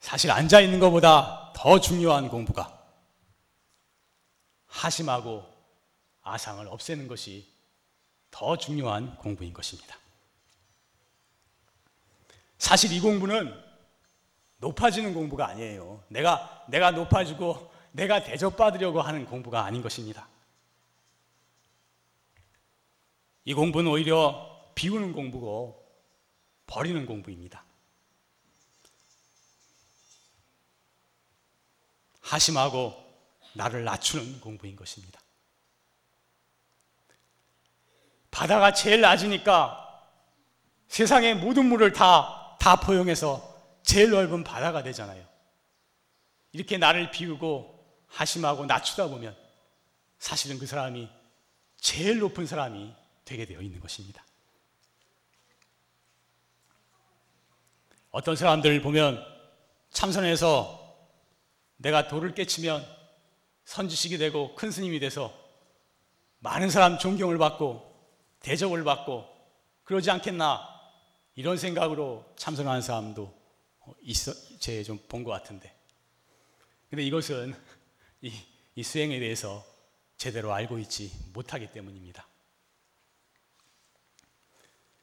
사실 0.00 0.30
앉아 0.30 0.60
있는 0.60 0.80
것보다 0.80 1.54
더 1.56 1.80
중요한 1.80 2.28
공부가 2.28 2.78
하심하고 4.66 5.50
아상을 6.20 6.68
없애는 6.68 7.08
것이 7.08 7.50
더 8.30 8.58
중요한 8.58 9.16
공부인 9.16 9.54
것입니다. 9.54 9.96
사실 12.62 12.92
이 12.92 13.00
공부는 13.00 13.60
높아지는 14.58 15.14
공부가 15.14 15.48
아니에요. 15.48 16.04
내가, 16.06 16.64
내가 16.68 16.92
높아지고 16.92 17.72
내가 17.90 18.22
대접받으려고 18.22 19.02
하는 19.02 19.26
공부가 19.26 19.64
아닌 19.64 19.82
것입니다. 19.82 20.28
이 23.44 23.52
공부는 23.52 23.90
오히려 23.90 24.70
비우는 24.76 25.12
공부고 25.12 25.84
버리는 26.68 27.04
공부입니다. 27.04 27.64
하심하고 32.20 32.94
나를 33.54 33.82
낮추는 33.82 34.38
공부인 34.40 34.76
것입니다. 34.76 35.20
바다가 38.30 38.72
제일 38.72 39.00
낮으니까 39.00 40.06
세상의 40.86 41.34
모든 41.34 41.66
물을 41.66 41.92
다, 41.92 42.41
다 42.62 42.76
포용해서 42.76 43.60
제일 43.82 44.10
넓은 44.10 44.44
바다가 44.44 44.84
되잖아요. 44.84 45.26
이렇게 46.52 46.78
나를 46.78 47.10
비우고 47.10 48.04
하심하고 48.06 48.66
낮추다 48.66 49.08
보면 49.08 49.36
사실은 50.20 50.60
그 50.60 50.66
사람이 50.66 51.10
제일 51.78 52.20
높은 52.20 52.46
사람이 52.46 52.94
되게 53.24 53.46
되어 53.46 53.60
있는 53.60 53.80
것입니다. 53.80 54.24
어떤 58.12 58.36
사람들 58.36 58.80
보면 58.80 59.26
참선해서 59.90 60.96
내가 61.78 62.06
돌을 62.06 62.32
깨치면 62.32 62.86
선지식이 63.64 64.18
되고 64.18 64.54
큰 64.54 64.70
스님이 64.70 65.00
돼서 65.00 65.36
많은 66.38 66.70
사람 66.70 66.96
존경을 66.96 67.38
받고 67.38 67.92
대접을 68.38 68.84
받고 68.84 69.26
그러지 69.82 70.12
않겠나 70.12 70.71
이런 71.34 71.56
생각으로 71.56 72.24
참선하는 72.36 72.82
사람도 72.82 73.32
있어 74.02 74.32
제 74.58 74.82
좀 74.84 74.98
본 75.08 75.24
것 75.24 75.30
같은데 75.30 75.74
근데 76.90 77.02
이것은 77.04 77.54
이, 78.20 78.32
이 78.74 78.82
수행에 78.82 79.18
대해서 79.18 79.64
제대로 80.16 80.52
알고 80.52 80.78
있지 80.78 81.10
못하기 81.32 81.72
때문입니다. 81.72 82.26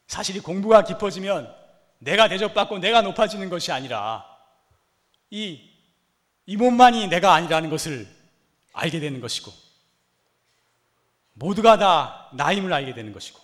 사실 0.08 0.36
이 0.38 0.40
공부가 0.40 0.84
깊어지면 0.84 1.54
내가 2.00 2.30
대접받고 2.30 2.80
내가 2.80 3.02
높아지는 3.02 3.50
것이 3.50 3.72
아니라 3.72 4.26
이, 5.30 5.70
이 6.46 6.56
몸만이 6.56 7.08
내가 7.08 7.34
아니라는 7.34 7.70
것을 7.70 8.08
알게 8.74 9.00
되는 9.00 9.20
것이고 9.20 9.52
모두가 11.34 11.78
다 11.78 12.30
나임을 12.34 12.72
알게 12.72 12.94
되는 12.94 13.12
것이고 13.12 13.40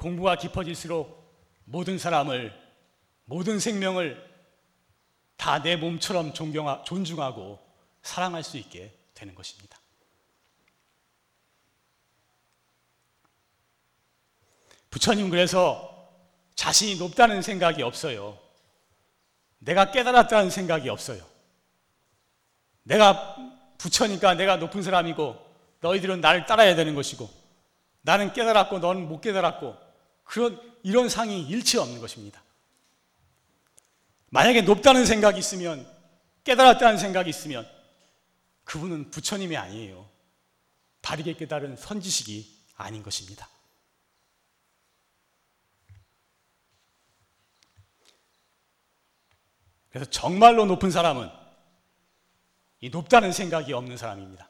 공부가 0.00 0.36
깊어질수록 0.36 1.20
모든 1.64 1.98
사람을 1.98 2.52
모든 3.26 3.60
생명을 3.60 4.30
다 5.36 5.62
내 5.62 5.76
몸처럼 5.76 6.34
존경하, 6.34 6.82
존중하고 6.84 7.58
사랑할 8.02 8.42
수 8.42 8.58
있게 8.58 8.94
되는 9.14 9.34
것입니다. 9.34 9.78
부처님 14.90 15.30
그래서 15.30 16.10
자신이 16.54 16.96
높다는 16.96 17.40
생각이 17.40 17.82
없어요. 17.82 18.38
내가 19.60 19.90
깨달았다는 19.92 20.50
생각이 20.50 20.88
없어요. 20.88 21.24
내가 22.82 23.36
부처니까 23.78 24.34
내가 24.34 24.56
높은 24.56 24.82
사람이고 24.82 25.36
너희들은 25.80 26.20
나를 26.20 26.44
따라야 26.44 26.74
되는 26.74 26.94
것이고 26.94 27.30
나는 28.02 28.32
깨달았고 28.32 28.78
너는 28.80 29.08
못 29.08 29.20
깨달았고 29.20 29.89
그런 30.30 30.60
이런 30.84 31.08
상이 31.08 31.42
일치 31.42 31.76
없는 31.76 32.00
것입니다. 32.00 32.40
만약에 34.28 34.62
높다는 34.62 35.04
생각이 35.04 35.40
있으면 35.40 35.84
깨달았다는 36.44 36.98
생각이 36.98 37.28
있으면 37.28 37.68
그분은 38.62 39.10
부처님이 39.10 39.56
아니에요. 39.56 40.08
바르게 41.02 41.34
깨달은 41.34 41.76
선지식이 41.76 42.64
아닌 42.76 43.02
것입니다. 43.02 43.48
그래서 49.90 50.08
정말로 50.10 50.64
높은 50.64 50.92
사람은 50.92 51.28
이 52.82 52.90
높다는 52.90 53.32
생각이 53.32 53.72
없는 53.72 53.96
사람입니다. 53.96 54.48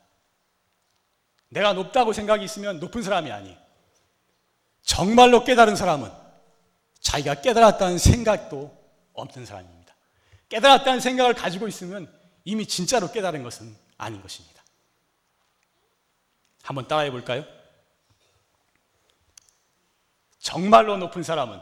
내가 1.49 1.73
높다고 1.73 2.13
생각이 2.13 2.45
있으면 2.45 2.81
높은 2.81 3.03
사람이 3.03 3.33
아니에요. 3.33 3.70
정말로 4.91 5.45
깨달은 5.45 5.77
사람은 5.77 6.11
자기가 6.99 7.37
깨달았다는 7.43 7.97
생각도 7.97 8.77
없는 9.13 9.47
사람입니다. 9.47 9.95
깨달았다는 10.49 10.99
생각을 10.99 11.33
가지고 11.33 11.69
있으면 11.69 12.13
이미 12.43 12.67
진짜로 12.67 13.13
깨달은 13.13 13.45
것은 13.45 13.77
아닌 13.99 14.21
것입니다. 14.21 14.65
한번 16.65 16.89
따라해 16.89 17.13
볼까요? 17.13 17.45
정말로 20.41 20.97
높은 20.97 21.23
사람은 21.23 21.61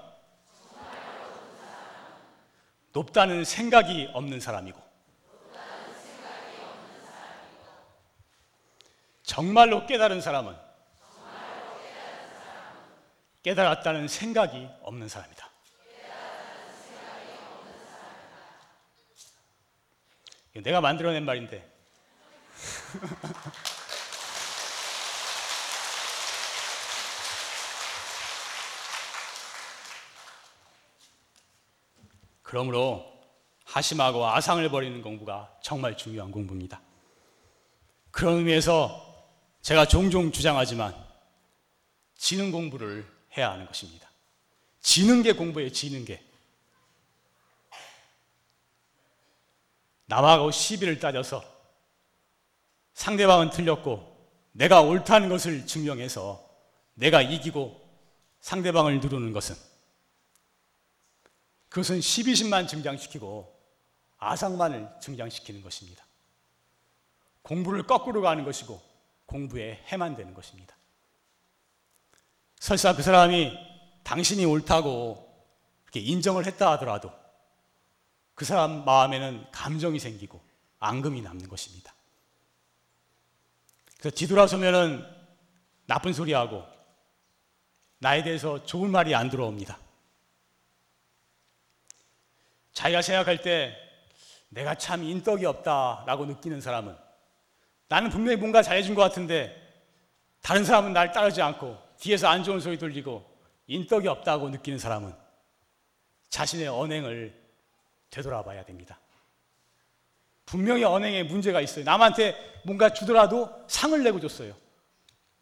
높다는 2.94 3.44
생각이 3.44 4.08
없는 4.14 4.40
사람이고 4.40 4.80
정말로 9.22 9.84
깨달은 9.86 10.22
사람은 10.22 10.67
깨달았다는 13.48 14.08
생각이 14.08 14.68
없는 14.82 15.08
사람이다. 15.08 15.48
내가 20.62 20.82
만들어낸 20.82 21.24
말인데. 21.24 21.66
그러므로 32.42 33.18
하심하고 33.64 34.26
아상을 34.26 34.68
버리는 34.68 35.00
공부가 35.00 35.56
정말 35.62 35.96
중요한 35.96 36.30
공부입니다. 36.30 36.82
그런 38.10 38.36
의미에서 38.38 39.06
제가 39.62 39.86
종종 39.86 40.32
주장하지만 40.32 40.94
지능 42.14 42.52
공부를 42.52 43.17
해야 43.38 43.52
하는 43.52 43.66
것입니다. 43.66 44.08
지는 44.80 45.22
게 45.22 45.32
공부예요, 45.32 45.70
지는 45.70 46.04
게. 46.04 46.22
남하고 50.06 50.50
시비를 50.50 50.98
따져서 50.98 51.44
상대방은 52.94 53.50
틀렸고 53.50 54.16
내가 54.52 54.80
옳다는 54.80 55.28
것을 55.28 55.66
증명해서 55.66 56.44
내가 56.94 57.22
이기고 57.22 57.88
상대방을 58.40 59.00
누르는 59.00 59.32
것은 59.32 59.54
그것은 61.68 62.00
시비심만 62.00 62.66
증장시키고 62.66 63.54
아상만을 64.16 64.88
증장시키는 65.00 65.62
것입니다. 65.62 66.04
공부를 67.42 67.86
거꾸로 67.86 68.22
가는 68.22 68.44
것이고 68.44 68.80
공부에 69.26 69.84
해만 69.86 70.16
되는 70.16 70.34
것입니다. 70.34 70.77
설사 72.58 72.94
그 72.94 73.02
사람이 73.02 73.56
당신이 74.04 74.44
옳다고 74.44 75.26
인정을 75.94 76.46
했다 76.46 76.70
하더라도 76.72 77.12
그 78.34 78.44
사람 78.44 78.84
마음에는 78.84 79.46
감정이 79.50 79.98
생기고 79.98 80.40
앙금이 80.78 81.22
남는 81.22 81.48
것입니다. 81.48 81.92
그래서 83.98 84.14
뒤돌아서면은 84.14 85.04
나쁜 85.86 86.12
소리 86.12 86.32
하고 86.32 86.64
나에 87.98 88.22
대해서 88.22 88.64
좋은 88.64 88.90
말이 88.90 89.14
안 89.14 89.28
들어옵니다. 89.28 89.76
자기가 92.72 93.02
생각할 93.02 93.42
때 93.42 93.76
내가 94.50 94.76
참 94.76 95.02
인덕이 95.02 95.44
없다라고 95.46 96.26
느끼는 96.26 96.60
사람은 96.60 96.96
나는 97.88 98.08
분명히 98.08 98.36
뭔가 98.36 98.62
잘해준 98.62 98.94
것 98.94 99.02
같은데 99.02 99.56
다른 100.42 100.64
사람은 100.64 100.92
날 100.92 101.10
따르지 101.10 101.42
않고 101.42 101.87
뒤에서 101.98 102.28
안 102.28 102.42
좋은 102.42 102.60
소리 102.60 102.78
들리고 102.78 103.24
인덕이 103.66 104.08
없다고 104.08 104.48
느끼는 104.50 104.78
사람은 104.78 105.14
자신의 106.30 106.68
언행을 106.68 107.34
되돌아 108.10 108.42
봐야 108.42 108.64
됩니다. 108.64 108.98
분명히 110.46 110.84
언행에 110.84 111.24
문제가 111.24 111.60
있어요. 111.60 111.84
남한테 111.84 112.60
뭔가 112.64 112.92
주더라도 112.92 113.50
상을 113.68 114.02
내고 114.02 114.18
줬어요. 114.20 114.54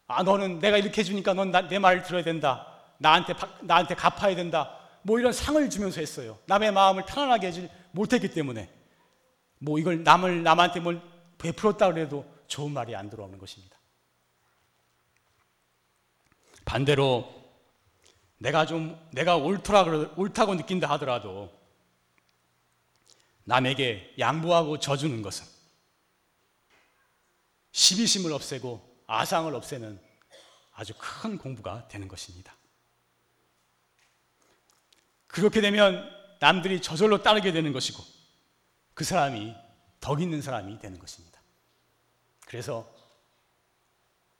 아, 0.07 0.23
너는 0.23 0.59
내가 0.59 0.77
이렇게 0.77 1.01
해주니까 1.01 1.33
넌 1.33 1.51
내 1.51 1.79
말을 1.79 2.03
들어야 2.03 2.23
된다. 2.23 2.67
나한테, 2.97 3.33
나한테 3.61 3.95
갚아야 3.95 4.35
된다. 4.35 4.77
뭐 5.03 5.19
이런 5.19 5.31
상을 5.31 5.69
주면서 5.69 6.01
했어요. 6.01 6.37
남의 6.45 6.71
마음을 6.71 7.05
편안하게 7.05 7.47
하지 7.47 7.69
못했기 7.91 8.29
때문에. 8.31 8.69
뭐 9.59 9.79
이걸 9.79 10.03
남을, 10.03 10.43
남한테 10.43 10.79
뭘 10.81 11.01
베풀었다 11.37 11.91
그래도 11.91 12.25
좋은 12.47 12.71
말이 12.71 12.95
안 12.95 13.09
들어오는 13.09 13.37
것입니다. 13.37 13.76
반대로 16.67 17.33
내가 18.39 18.65
좀 18.65 18.99
내가 19.13 19.37
옳더라 19.37 20.15
옳다고 20.17 20.55
느낀다 20.55 20.89
하더라도 20.91 21.49
남에게 23.45 24.13
양보하고 24.19 24.77
져주는 24.77 25.21
것은 25.21 25.45
시비심을 27.71 28.33
없애고 28.33 29.05
아상을 29.07 29.55
없애는 29.55 29.99
아주 30.73 30.93
큰 30.97 31.37
공부가 31.37 31.87
되는 31.87 32.09
것입니다. 32.09 32.53
그렇게 35.27 35.61
되면 35.61 36.11
남들이 36.41 36.81
저절로 36.81 37.23
따르게 37.23 37.53
되는 37.53 37.71
것이고 37.71 38.03
그 38.93 39.05
사람이 39.05 39.55
덕 40.01 40.21
있는 40.21 40.41
사람이 40.41 40.79
되는 40.79 40.99
것입니다. 40.99 41.41
그래서 42.45 42.93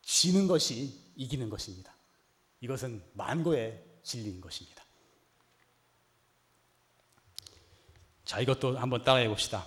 지는 0.02 0.48
것이 0.48 1.14
이기는 1.16 1.50
것입니다. 1.50 1.97
이것은 2.62 3.04
만고의 3.14 3.84
진리인 4.04 4.42
것입니다. 4.42 4.84
자, 8.26 8.40
이것도 8.42 8.78
한번 8.78 9.04
따라해 9.04 9.28
봅시다. 9.28 9.66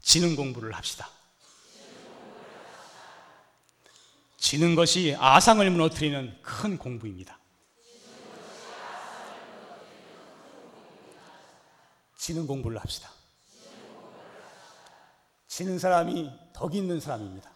지능 0.00 0.36
공부를 0.36 0.74
합시다. 0.74 1.08
지는 4.36 4.74
것이 4.74 5.16
아상을 5.18 5.70
무너뜨리는 5.70 6.42
큰 6.42 6.76
공부입니다. 6.76 7.38
지는 12.16 12.46
공부를 12.46 12.78
합시다. 12.78 13.10
지는 15.46 15.78
사람이 15.78 16.30
덕 16.52 16.74
있는 16.74 16.98
사람입니다. 16.98 17.51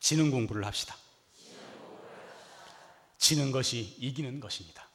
지는 0.00 0.30
공부를 0.30 0.64
합시다. 0.64 0.96
지는 3.18 3.52
것이 3.52 3.96
이기는 3.98 4.40
것입니다. 4.40 4.88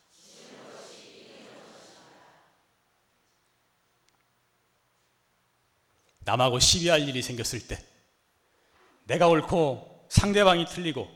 남하고 6.25 6.59
시비할 6.59 7.07
일이 7.07 7.21
생겼을 7.21 7.67
때 7.67 7.85
내가 9.03 9.27
옳고 9.27 10.07
상대방이 10.09 10.65
틀리고 10.65 11.07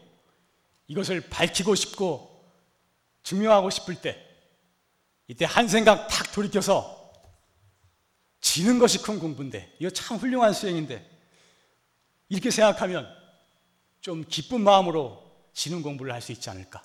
이것을 0.87 1.29
밝히고 1.29 1.73
싶고 1.73 2.29
증명하고 3.23 3.71
싶을 3.71 4.01
때 4.01 4.23
이때 5.27 5.45
한 5.45 5.67
생각 5.67 6.07
탁 6.07 6.31
돌이켜서 6.31 7.11
지는 8.39 8.77
것이 8.77 9.01
큰 9.01 9.19
공부인데 9.19 9.75
이거 9.79 9.89
참 9.89 10.17
훌륭한 10.17 10.53
수행인데 10.53 11.07
이렇게 12.29 12.51
생각하면 12.51 13.18
좀 14.01 14.23
기쁜 14.27 14.61
마음으로 14.61 15.29
지는 15.53 15.81
공부를 15.81 16.13
할 16.13 16.21
수 16.21 16.31
있지 16.31 16.49
않을까? 16.49 16.83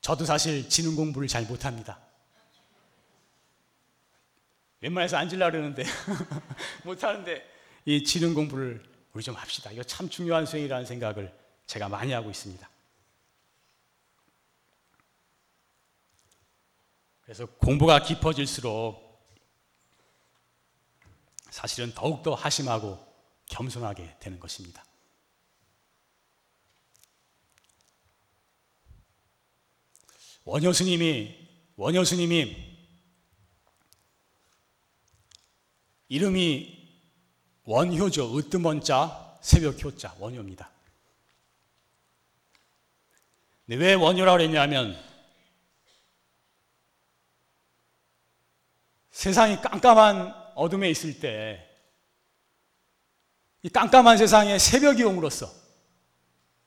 저도 0.00 0.24
사실 0.24 0.68
지는 0.68 0.96
공부를 0.96 1.28
잘 1.28 1.44
못합니다. 1.44 1.98
웬만해서 4.80 5.16
앉으려고 5.16 5.52
그러는데 5.52 5.84
못하는데 6.84 7.44
이 7.84 8.04
지는 8.04 8.32
공부를 8.32 8.82
우리 9.12 9.22
좀 9.22 9.34
합시다. 9.34 9.70
이거 9.72 9.82
참 9.82 10.08
중요한 10.08 10.46
수행이라는 10.46 10.86
생각을 10.86 11.36
제가 11.66 11.88
많이 11.88 12.12
하고 12.12 12.30
있습니다. 12.30 12.68
그래서 17.22 17.44
공부가 17.44 18.00
깊어질수록 18.02 19.06
사실은 21.50 21.92
더욱더 21.92 22.34
하심하고 22.34 22.98
겸손하게 23.46 24.16
되는 24.20 24.38
것입니다. 24.38 24.84
원효 30.50 30.72
스님이 30.72 31.36
원효 31.76 32.04
스님이 32.04 32.56
이름이 36.08 36.78
원효죠. 37.64 38.34
으뜸원자 38.38 39.38
새벽 39.42 39.84
효자 39.84 40.14
원효입니다. 40.18 40.70
왜 43.66 43.92
원효라고 43.92 44.40
했냐면 44.40 44.98
세상이 49.10 49.60
깜깜한 49.60 50.32
어둠에 50.54 50.88
있을 50.88 51.20
때 51.20 51.68
이 53.62 53.68
깜깜한 53.68 54.16
세상에 54.16 54.58
새벽이 54.58 55.02
옴으로써 55.02 55.52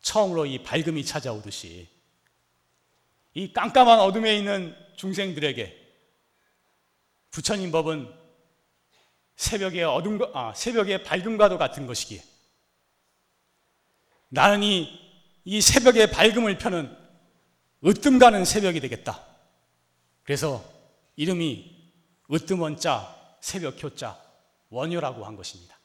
처음으로 0.01 0.45
이 0.45 0.61
밝음이 0.61 1.03
찾아오듯이 1.03 1.87
이 3.33 3.53
깜깜한 3.53 3.99
어둠에 3.99 4.37
있는 4.37 4.75
중생들에게 4.97 5.79
부처님 7.31 7.71
법은 7.71 8.13
새벽의 9.35 9.83
어둠, 9.83 10.19
아, 10.35 10.53
새벽의 10.53 11.03
밝음과도 11.03 11.57
같은 11.57 11.87
것이기에 11.87 12.23
나는 14.29 14.63
이, 14.63 14.87
이 15.43 15.61
새벽의 15.61 16.11
밝음을 16.11 16.57
펴는 16.57 16.95
으뜸 17.85 18.19
가는 18.19 18.45
새벽이 18.45 18.79
되겠다. 18.79 19.25
그래서 20.23 20.63
이름이 21.15 21.93
으뜸원자, 22.31 23.37
새벽효자, 23.41 24.21
원효라고 24.69 25.25
한 25.25 25.35
것입니다. 25.35 25.77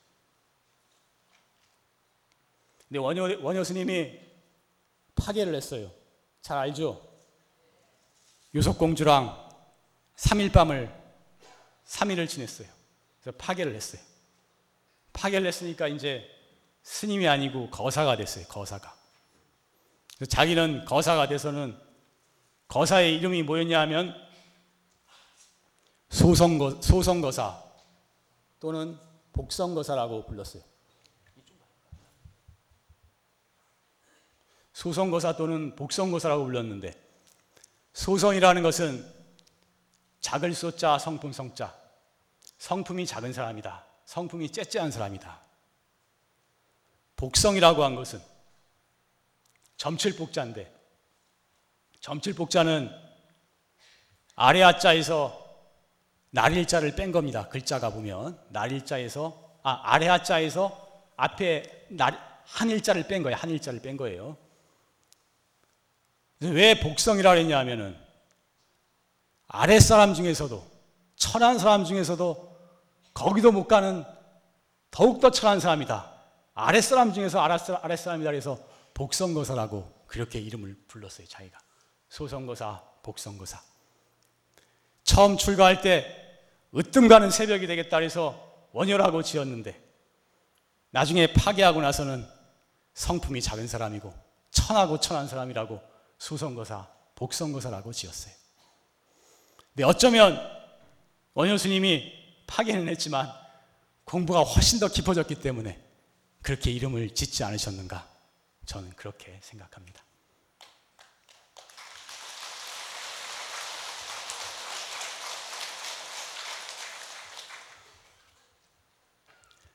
근데 2.88 2.98
원효, 2.98 3.42
원효 3.42 3.64
스님이 3.64 4.20
파괴를 5.14 5.54
했어요. 5.54 5.90
잘 6.42 6.58
알죠? 6.58 7.15
요속공주랑 8.56 9.36
3일 10.16 10.50
밤을 10.50 10.90
3일을 11.84 12.26
지냈어요. 12.26 12.66
그래서 13.20 13.36
파괴를 13.36 13.74
했어요. 13.74 14.00
파괴를 15.12 15.46
했으니까 15.46 15.88
이제 15.88 16.26
스님이 16.82 17.28
아니고 17.28 17.68
거사가 17.68 18.16
됐어요. 18.16 18.46
거사가. 18.46 18.96
자기는 20.26 20.86
거사가 20.86 21.28
돼서는 21.28 21.78
거사의 22.68 23.16
이름이 23.16 23.42
뭐였냐 23.42 23.78
하면 23.82 24.14
소성거, 26.08 26.80
소성거사 26.80 27.62
또는 28.58 28.98
복성거사라고 29.34 30.24
불렀어요. 30.24 30.62
소성거사 34.72 35.36
또는 35.36 35.76
복성거사라고 35.76 36.44
불렀는데 36.44 37.05
소성이라는 37.96 38.62
것은 38.62 39.10
작을 40.20 40.52
소자 40.52 40.98
성품 40.98 41.32
성자 41.32 41.74
성품이 42.58 43.06
작은 43.06 43.32
사람이다. 43.32 43.86
성품이 44.04 44.52
째째한 44.52 44.90
사람이다. 44.90 45.40
복성이라고 47.16 47.82
한 47.82 47.94
것은 47.94 48.20
점칠복자인데 49.78 50.70
점칠복자는 52.00 52.90
아래 54.34 54.60
하자에서 54.60 55.42
날일자를 56.30 56.96
뺀 56.96 57.12
겁니다. 57.12 57.48
글자가 57.48 57.90
보면 57.90 58.38
날일자에서 58.50 59.58
아 59.62 59.80
아래 59.84 60.06
하자에서 60.06 61.06
앞에 61.16 61.86
날, 61.88 62.42
한일자를 62.44 63.08
뺀 63.08 63.22
거예요. 63.22 63.38
한일자를 63.38 63.80
뺀 63.80 63.96
거예요. 63.96 64.36
왜 66.40 66.78
복성이라 66.78 67.30
그랬냐 67.30 67.58
하면은 67.60 67.96
아랫사람 69.48 70.14
중에서도 70.14 70.64
천한 71.16 71.58
사람 71.58 71.84
중에서도 71.84 72.56
거기도 73.14 73.52
못 73.52 73.66
가는 73.66 74.04
더욱더 74.90 75.30
천한 75.30 75.60
사람이다. 75.60 76.12
아랫사람 76.54 77.12
중에서 77.12 77.40
아랫사람이다 77.40 78.30
그래서 78.30 78.58
복성거사라고 78.94 80.04
그렇게 80.06 80.38
이름을 80.38 80.76
불렀어요. 80.88 81.26
자기가. 81.26 81.58
소성거사, 82.08 82.82
복성거사. 83.02 83.60
처음 85.04 85.36
출가할 85.36 85.80
때 85.80 86.38
으뜸 86.74 87.08
가는 87.08 87.30
새벽이 87.30 87.66
되겠다 87.66 87.96
그래서 87.98 88.68
원효라고 88.72 89.22
지었는데 89.22 89.82
나중에 90.90 91.32
파괴하고 91.32 91.80
나서는 91.80 92.26
성품이 92.94 93.40
작은 93.40 93.68
사람이고 93.68 94.12
천하고 94.50 94.98
천한 95.00 95.28
사람이라고 95.28 95.80
소성거사, 96.18 96.88
복성거사라고 97.14 97.92
지었어요. 97.92 98.34
근데 99.74 99.84
어쩌면 99.84 100.40
원효 101.34 101.58
스님이 101.58 102.12
파괴는 102.46 102.88
했지만 102.88 103.30
공부가 104.04 104.42
훨씬 104.42 104.78
더 104.78 104.88
깊어졌기 104.88 105.36
때문에 105.36 105.82
그렇게 106.42 106.70
이름을 106.70 107.14
짓지 107.14 107.44
않으셨는가 107.44 108.08
저는 108.66 108.90
그렇게 108.90 109.38
생각합니다. 109.42 110.02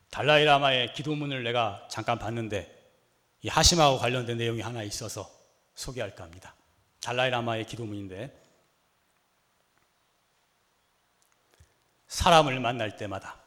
달라이 0.09 0.43
라마의 0.43 0.93
기도문을 0.93 1.43
내가 1.43 1.87
잠깐 1.89 2.19
봤는데 2.19 2.77
이 3.43 3.47
하심하고 3.47 3.97
관련된 3.97 4.37
내용이 4.37 4.61
하나 4.61 4.83
있어서 4.83 5.40
소개할까 5.75 6.23
합니다. 6.23 6.55
달라이 7.01 7.29
라마의 7.29 7.65
기도문인데 7.65 8.39
사람을 12.07 12.59
만날 12.59 12.97
때마다 12.97 13.39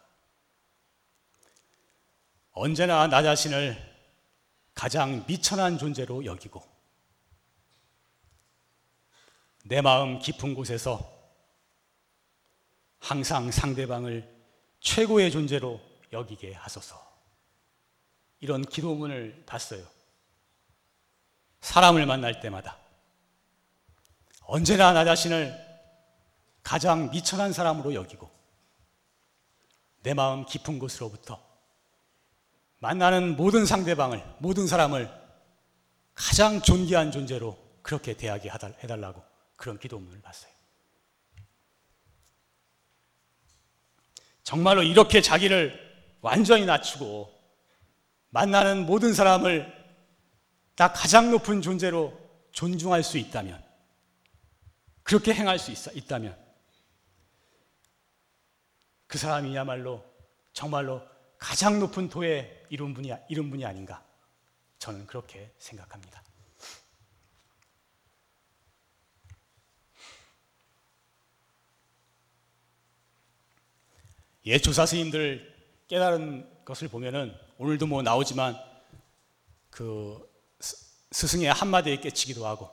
언제나 2.53 3.07
나 3.07 3.23
자신을 3.23 3.95
가장 4.75 5.25
미천한 5.27 5.79
존재로 5.79 6.25
여기고 6.25 6.63
내 9.65 9.81
마음 9.81 10.19
깊은 10.19 10.55
곳에서 10.55 11.15
항상 12.99 13.51
상대방을 13.51 14.31
최고의 14.81 15.31
존재로 15.31 15.81
여기게 16.13 16.53
하소서. 16.55 17.03
이런 18.41 18.63
기도문을 18.63 19.45
봤어요. 19.47 19.87
사람을 21.65 22.05
만날 22.05 22.41
때마다 22.41 22.77
언제나 24.43 24.93
나 24.93 25.03
자신을 25.03 25.59
가장 26.63 27.11
미천한 27.11 27.55
사람으로 27.55 27.95
여기고 27.95 28.31
내 30.03 30.13
마음 30.13 30.45
깊은 30.45 30.79
곳으로부터 30.79 31.43
만나는 32.81 33.37
모든 33.37 33.65
상대방을, 33.65 34.23
모든 34.41 34.67
사람을 34.67 35.11
가장 36.15 36.61
존귀한 36.61 37.11
존재로 37.11 37.59
그렇게 37.81 38.15
대하게 38.15 38.51
해달라고 38.51 39.25
그런 39.57 39.79
기도문을 39.79 40.21
봤어요. 40.21 40.53
정말로 44.43 44.83
이렇게 44.83 45.23
자기를 45.23 46.19
완전히 46.21 46.67
낮추고 46.67 47.33
만나는 48.29 48.85
모든 48.85 49.15
사람을 49.15 49.84
다 50.75 50.93
가장 50.93 51.31
높은 51.31 51.63
존재로 51.63 52.19
존중할 52.53 53.03
수 53.03 53.19
있다면, 53.19 53.63
그렇게 55.03 55.33
행할 55.35 55.59
수 55.59 55.71
있, 55.71 55.97
있다면, 55.97 56.37
그 59.07 59.19
사람이야말로 59.19 60.05
정말로 60.53 61.03
가장 61.39 61.79
높은 61.79 62.09
도에 62.09 62.65
이룬 62.71 62.95
분이, 62.95 63.13
이룬 63.29 63.51
분이 63.51 63.65
아닌가. 63.65 64.05
저는 64.79 65.07
그렇게 65.07 65.53
생각합니다. 65.59 66.23
예, 74.47 74.59
조사 74.59 74.85
스님들 74.85 75.55
깨달은 75.87 76.65
것을 76.67 76.89
보면은 76.89 77.35
오늘도 77.57 77.87
뭐 77.87 78.03
나오지만 78.03 78.57
그 79.71 80.34
스승의 81.15 81.47
한마디에 81.53 82.01
깨치기도 82.01 82.45
하고 82.45 82.69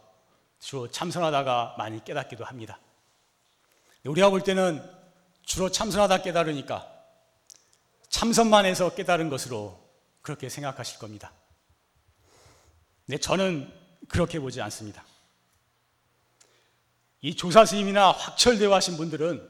주로 0.59 0.89
참선하다가 0.89 1.75
많이 1.77 2.03
깨닫기도 2.03 2.43
합니다. 2.43 2.79
우리가 4.03 4.31
볼 4.31 4.41
때는 4.41 4.83
주로 5.45 5.69
참선하다 5.69 6.23
깨달으니까 6.23 6.91
참선만 8.09 8.65
해서 8.65 8.95
깨달은 8.95 9.29
것으로 9.29 9.79
그렇게 10.23 10.49
생각하실 10.49 10.97
겁니다. 10.97 11.31
근데 13.05 13.19
저는 13.19 13.71
그렇게 14.07 14.39
보지 14.39 14.59
않습니다. 14.59 15.05
이 17.21 17.35
조사 17.35 17.63
스님이나 17.63 18.11
확철대오 18.11 18.73
하신 18.73 18.97
분들은 18.97 19.47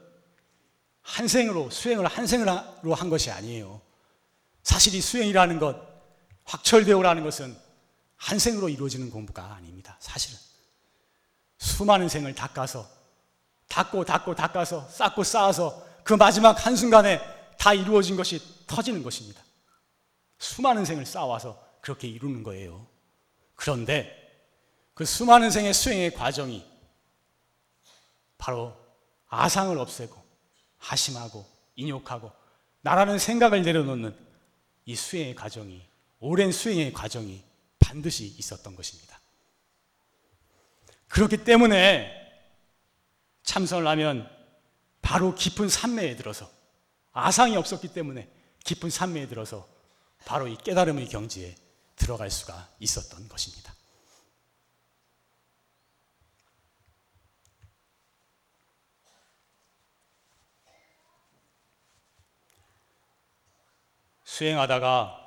한생으로, 1.00 1.70
수행을 1.70 2.06
한생으로 2.06 2.94
한 2.94 3.08
것이 3.08 3.30
아니에요. 3.30 3.80
사실 4.62 4.94
이 4.94 5.00
수행이라는 5.00 5.58
것, 5.60 5.80
확철대오라는 6.44 7.24
것은 7.24 7.71
한 8.22 8.38
생으로 8.38 8.68
이루어지는 8.68 9.10
공부가 9.10 9.54
아닙니다. 9.54 9.96
사실은. 9.98 10.38
수많은 11.58 12.08
생을 12.08 12.34
닦아서, 12.36 12.88
닦고 13.68 14.04
닦고 14.04 14.36
닦아서, 14.36 14.88
쌓고 14.88 15.24
쌓아서 15.24 15.84
그 16.04 16.14
마지막 16.14 16.64
한순간에 16.64 17.20
다 17.58 17.74
이루어진 17.74 18.14
것이 18.16 18.40
터지는 18.68 19.02
것입니다. 19.02 19.42
수많은 20.38 20.84
생을 20.84 21.04
쌓아와서 21.04 21.60
그렇게 21.80 22.06
이루는 22.06 22.44
거예요. 22.44 22.86
그런데 23.56 24.16
그 24.94 25.04
수많은 25.04 25.50
생의 25.50 25.74
수행의 25.74 26.14
과정이 26.14 26.64
바로 28.38 28.76
아상을 29.26 29.76
없애고 29.76 30.14
하심하고 30.78 31.44
인욕하고 31.74 32.30
나라는 32.82 33.18
생각을 33.18 33.62
내려놓는 33.62 34.16
이 34.84 34.94
수행의 34.94 35.34
과정이 35.34 35.84
오랜 36.20 36.52
수행의 36.52 36.92
과정이 36.92 37.42
반드시 37.92 38.34
있었던 38.38 38.74
것입니다. 38.74 39.20
그렇기 41.08 41.44
때문에 41.44 42.10
참선을 43.42 43.86
하면 43.86 44.30
바로 45.02 45.34
깊은 45.34 45.68
산매에 45.68 46.16
들어서 46.16 46.50
아상이 47.12 47.54
없었기 47.54 47.88
때문에 47.88 48.30
깊은 48.64 48.88
산매에 48.88 49.28
들어서 49.28 49.68
바로 50.24 50.48
이 50.48 50.56
깨달음의 50.56 51.10
경지에 51.10 51.54
들어갈 51.96 52.30
수가 52.30 52.66
있었던 52.80 53.28
것입니다. 53.28 53.74
수행하다가 64.24 65.21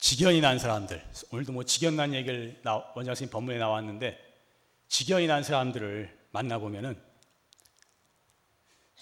직연이 0.00 0.40
난 0.40 0.58
사람들, 0.58 1.04
오늘도 1.30 1.52
뭐 1.52 1.62
직연 1.62 1.94
난 1.94 2.14
얘기를 2.14 2.58
원장 2.64 3.14
선생님 3.14 3.30
법문에 3.30 3.58
나왔는데 3.58 4.18
직연이 4.88 5.26
난 5.26 5.42
사람들을 5.42 6.18
만나보면은 6.30 7.00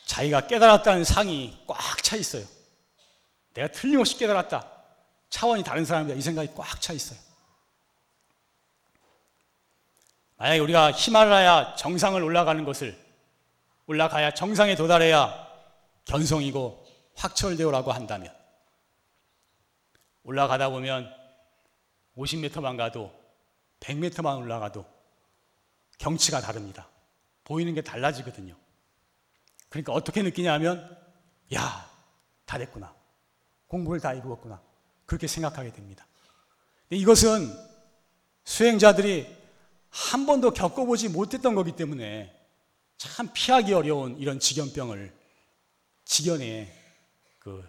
자기가 0.06 0.48
깨달았다는 0.48 1.04
상이 1.04 1.56
꽉 1.66 2.02
차 2.02 2.16
있어요. 2.16 2.44
내가 3.54 3.68
틀림없이 3.68 4.16
깨달았다. 4.18 4.66
차원이 5.30 5.62
다른 5.62 5.84
사람이다. 5.84 6.14
이 6.14 6.20
생각이 6.20 6.52
꽉 6.56 6.80
차 6.80 6.92
있어요. 6.92 7.18
만약에 10.36 10.58
우리가 10.60 10.92
히말라야 10.92 11.76
정상을 11.76 12.22
올라가는 12.22 12.64
것을 12.64 12.98
올라가야 13.86 14.34
정상에 14.34 14.74
도달해야 14.74 15.46
견성이고 16.06 16.86
확철되오라고 17.16 17.92
한다면 17.92 18.37
올라가다 20.28 20.68
보면 20.68 21.10
50m만 22.18 22.76
가도 22.76 23.10
100m만 23.80 24.38
올라가도 24.38 24.84
경치가 25.96 26.42
다릅니다. 26.42 26.86
보이는 27.44 27.72
게 27.72 27.80
달라지거든요. 27.80 28.54
그러니까 29.70 29.94
어떻게 29.94 30.22
느끼냐면 30.22 30.96
야, 31.54 31.90
다 32.44 32.58
됐구나. 32.58 32.94
공부를 33.68 34.02
다 34.02 34.12
이루었구나. 34.12 34.60
그렇게 35.06 35.26
생각하게 35.26 35.72
됩니다. 35.72 36.06
이것은 36.90 37.50
수행자들이 38.44 39.34
한 39.88 40.26
번도 40.26 40.52
겪어보지 40.52 41.08
못했던 41.08 41.54
거기 41.54 41.72
때문에 41.72 42.38
참 42.98 43.30
피하기 43.32 43.72
어려운 43.72 44.18
이런 44.18 44.38
직연병을 44.38 45.10
직연에 46.04 46.70
그 47.38 47.66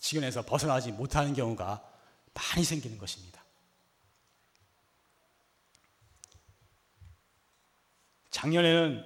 직연에서 0.00 0.42
벗어나지 0.42 0.90
못하는 0.92 1.32
경우가 1.34 1.86
많이 2.34 2.64
생기는 2.64 2.98
것입니다. 2.98 3.44
작년에는 8.30 9.04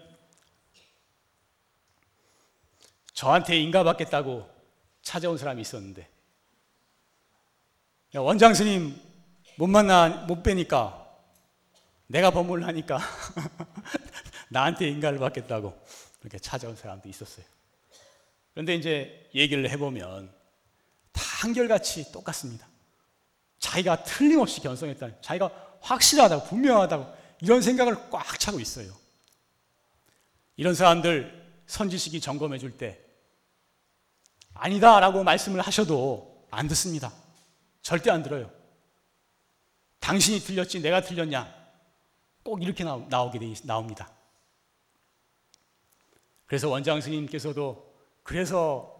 저한테 3.13 3.59
인가받겠다고 3.59 4.49
찾아온 5.03 5.37
사람이 5.37 5.61
있었는데 5.63 6.09
원장 8.15 8.55
스님 8.55 9.01
못 9.57 9.67
만나 9.67 10.09
못 10.27 10.43
뵈니까 10.43 11.01
내가 12.07 12.31
법문을 12.31 12.67
하니까 12.67 12.99
나한테 14.51 14.89
인가를 14.89 15.19
받겠다고 15.19 15.77
그렇게 16.21 16.39
찾아온 16.39 16.77
사람도 16.77 17.09
있었어요. 17.09 17.45
그런데 18.53 18.77
이제 18.77 19.29
얘기를 19.35 19.69
해보면 19.71 20.44
다 21.15 21.23
한결같이 21.23 22.13
똑같습니다. 22.13 22.67
자기가 23.59 24.03
틀림없이 24.03 24.61
견성했다. 24.61 25.21
자기가 25.23 25.79
확실하다고, 25.81 26.45
분명하다고, 26.49 27.15
이런 27.41 27.63
생각을 27.63 28.11
꽉 28.11 28.39
차고 28.39 28.61
있어요. 28.61 28.93
이런 30.57 30.75
사람들 30.75 31.63
선지식이 31.67 32.21
점검해 32.21 32.59
줄 32.59 32.77
때, 32.77 33.01
아니다 34.53 35.01
라고 35.01 35.25
말씀을 35.25 35.61
하셔도 35.61 36.47
안 36.51 36.69
듣습니다. 36.69 37.13
절대 37.81 38.11
안 38.11 38.23
들어요. 38.23 38.51
당신이 40.01 40.41
틀렸지, 40.41 40.81
내가 40.81 41.01
틀렸냐. 41.01 41.53
꼭 42.43 42.63
이렇게 42.63 42.85
나오게 42.85 43.55
나옵니다. 43.65 44.11
그래서 46.47 46.69
원장 46.69 47.01
스님께서도 47.01 47.95
그래서 48.23 48.94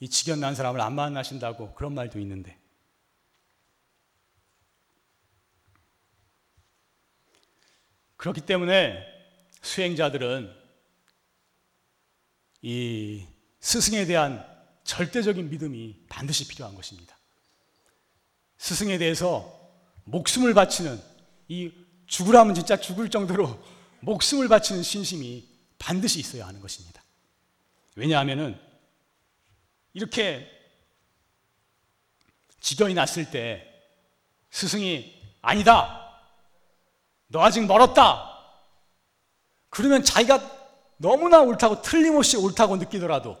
이 0.00 0.08
직연 0.08 0.40
난 0.40 0.54
사람을 0.54 0.80
안 0.80 0.94
만나신다고 0.94 1.74
그런 1.74 1.94
말도 1.94 2.18
있는데 2.20 2.58
그렇기 8.16 8.42
때문에 8.42 9.06
수행자들은 9.62 10.54
이 12.62 13.26
스승에 13.60 14.06
대한 14.06 14.44
절대적인 14.84 15.50
믿음이 15.50 16.06
반드시 16.08 16.48
필요한 16.48 16.74
것입니다. 16.74 17.16
스승에 18.58 18.98
대해서 18.98 19.52
목숨을 20.04 20.54
바치는 20.54 21.00
이 21.48 21.72
죽으라면 22.06 22.54
진짜 22.54 22.76
죽을 22.76 23.10
정도로 23.10 23.62
목숨을 24.00 24.48
바치는 24.48 24.82
신심이 24.82 25.48
반드시 25.78 26.20
있어야 26.20 26.46
하는 26.46 26.60
것입니다. 26.60 27.02
왜냐하면은 27.96 28.58
이렇게 29.96 30.46
지경이 32.60 32.92
났을 32.92 33.30
때 33.30 33.66
스승이 34.50 35.10
아니다. 35.40 36.20
너 37.28 37.42
아직 37.42 37.64
멀었다. 37.64 38.30
그러면 39.70 40.04
자기가 40.04 40.38
너무나 40.98 41.40
옳다고 41.40 41.80
틀림없이 41.80 42.36
옳다고 42.36 42.76
느끼더라도 42.76 43.38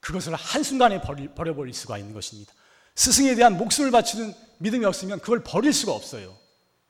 그것을 0.00 0.34
한순간에 0.36 1.02
버려버릴 1.02 1.74
수가 1.74 1.98
있는 1.98 2.14
것입니다. 2.14 2.50
스승에 2.94 3.34
대한 3.34 3.58
목숨을 3.58 3.90
바치는 3.90 4.34
믿음이 4.60 4.86
없으면 4.86 5.20
그걸 5.20 5.44
버릴 5.44 5.74
수가 5.74 5.92
없어요. 5.92 6.34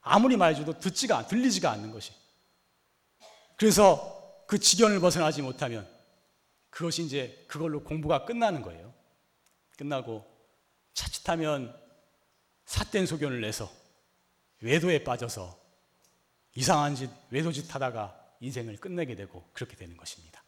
아무리 0.02 0.36
말해줘도 0.36 0.78
듣지가, 0.78 1.26
들리지가 1.26 1.68
않는 1.72 1.90
것이. 1.90 2.12
그래서 3.56 4.44
그 4.46 4.60
지견을 4.60 5.00
벗어나지 5.00 5.42
못하면 5.42 5.97
그것이 6.78 7.02
이제 7.02 7.44
그걸로 7.48 7.82
공부가 7.82 8.24
끝나는 8.24 8.62
거예요. 8.62 8.94
끝나고 9.76 10.24
자칫하면 10.94 11.76
삿된 12.66 13.04
소견을 13.04 13.40
내서 13.40 13.68
외도에 14.60 15.02
빠져서 15.02 15.58
이상한 16.54 16.94
짓, 16.94 17.10
외도짓 17.30 17.74
하다가 17.74 18.36
인생을 18.38 18.76
끝내게 18.76 19.16
되고 19.16 19.44
그렇게 19.52 19.74
되는 19.74 19.96
것입니다. 19.96 20.44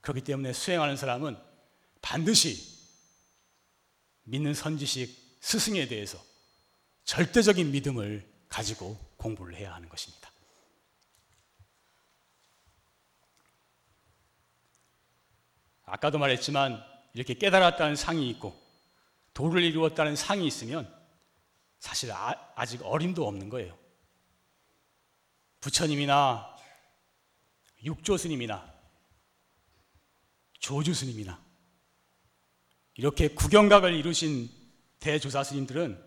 그렇기 0.00 0.22
때문에 0.22 0.54
수행하는 0.54 0.96
사람은 0.96 1.36
반드시 2.00 2.56
믿는 4.22 4.54
선지식 4.54 5.36
스승에 5.42 5.88
대해서 5.88 6.18
절대적인 7.04 7.70
믿음을 7.70 8.26
가지고 8.48 8.96
공부를 9.18 9.56
해야 9.56 9.74
하는 9.74 9.90
것입니다. 9.90 10.25
아까도 15.86 16.18
말했지만 16.18 16.84
이렇게 17.14 17.34
깨달았다는 17.34 17.96
상이 17.96 18.28
있고 18.30 18.60
도를 19.32 19.62
이루었다는 19.62 20.16
상이 20.16 20.46
있으면 20.46 20.92
사실 21.78 22.10
아, 22.12 22.66
직 22.66 22.82
어림도 22.82 23.26
없는 23.26 23.48
거예요. 23.48 23.76
부처님이나 25.60 26.56
육조스님이나 27.84 28.74
조주스님이나 30.58 31.40
이렇게 32.94 33.28
구경각을 33.28 33.94
이루신 33.94 34.50
대조사 34.98 35.44
스님들은 35.44 36.02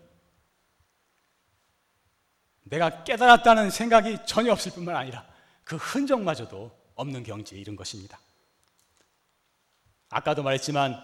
내가 2.64 3.04
깨달았다는 3.04 3.70
생각이 3.70 4.18
전혀 4.26 4.52
없을 4.52 4.72
뿐만 4.72 4.96
아니라 4.96 5.26
그 5.64 5.76
흔적마저도 5.76 6.78
없는 6.96 7.22
경지에 7.22 7.58
이른 7.58 7.76
것입니다. 7.76 8.18
아까도 10.10 10.42
말했지만 10.42 11.02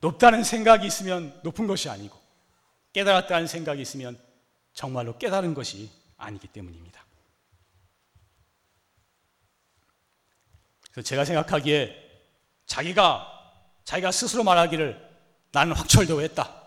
높다는 0.00 0.42
생각이 0.42 0.86
있으면 0.86 1.38
높은 1.42 1.66
것이 1.66 1.88
아니고 1.88 2.18
깨달았다는 2.92 3.46
생각이 3.46 3.80
있으면 3.82 4.18
정말로 4.72 5.16
깨달은 5.18 5.54
것이 5.54 5.90
아니기 6.16 6.48
때문입니다. 6.48 7.04
그래서 10.90 11.06
제가 11.06 11.24
생각하기에 11.24 11.94
자기가 12.64 13.32
자기가 13.84 14.10
스스로 14.10 14.42
말하기를 14.42 15.06
나는 15.52 15.76
확철도했다. 15.76 16.64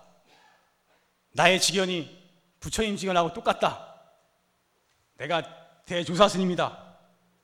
나의 1.32 1.60
지견이 1.60 2.18
부처님 2.60 2.96
지견하고 2.96 3.34
똑같다. 3.34 4.02
내가 5.18 5.44
대조사 5.86 6.28
스님이다. 6.28 6.98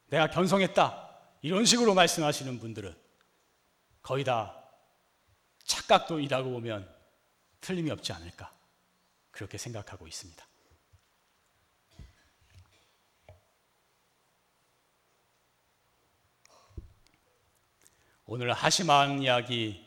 내가 0.07 0.29
견성했다. 0.29 1.09
이런 1.41 1.65
식으로 1.65 1.93
말씀하시는 1.93 2.59
분들은 2.59 2.95
거의 4.05 4.23
다 4.23 4.55
착각도이라고 5.63 6.51
보면 6.51 6.87
틀림이 7.59 7.89
없지 7.89 8.13
않을까. 8.13 8.55
그렇게 9.31 9.57
생각하고 9.57 10.07
있습니다. 10.07 10.45
오늘 18.27 18.53
하시만 18.53 19.23
이야기, 19.23 19.83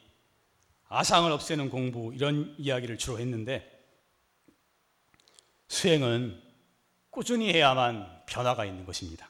아상을 0.88 1.30
없애는 1.30 1.70
공부 1.70 2.12
이런 2.12 2.56
이야기를 2.58 2.98
주로 2.98 3.20
했는데 3.20 3.86
수행은 5.68 6.42
꾸준히 7.10 7.52
해야만 7.52 8.24
변화가 8.26 8.64
있는 8.64 8.84
것입니다. 8.84 9.27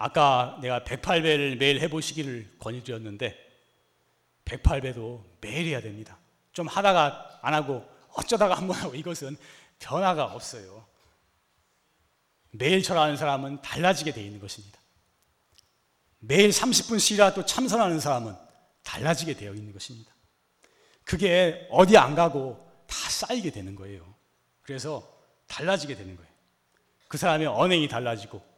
아까 0.00 0.56
내가 0.62 0.84
108배를 0.84 1.56
매일 1.58 1.80
해보시기를 1.80 2.58
권유드렸는데 2.60 3.36
108배도 4.44 5.24
매일 5.40 5.66
해야 5.66 5.80
됩니다. 5.80 6.16
좀 6.52 6.68
하다가 6.68 7.40
안 7.42 7.52
하고 7.52 7.84
어쩌다가 8.14 8.54
한 8.54 8.68
번 8.68 8.76
하고 8.76 8.94
이것은 8.94 9.36
변화가 9.80 10.26
없어요. 10.26 10.86
매일 12.52 12.80
절하는 12.82 13.16
사람은 13.16 13.60
달라지게 13.60 14.12
되어 14.12 14.22
있는 14.24 14.38
것입니다. 14.38 14.78
매일 16.20 16.50
30분씩이라도 16.50 17.44
참선하는 17.44 17.98
사람은 17.98 18.36
달라지게 18.84 19.34
되어 19.34 19.52
있는 19.52 19.72
것입니다. 19.72 20.14
그게 21.02 21.66
어디 21.70 21.96
안 21.96 22.14
가고 22.14 22.64
다 22.86 22.96
쌓이게 23.10 23.50
되는 23.50 23.74
거예요. 23.74 24.14
그래서 24.62 25.06
달라지게 25.48 25.96
되는 25.96 26.14
거예요. 26.16 26.30
그 27.08 27.18
사람의 27.18 27.48
언행이 27.48 27.88
달라지고 27.88 28.57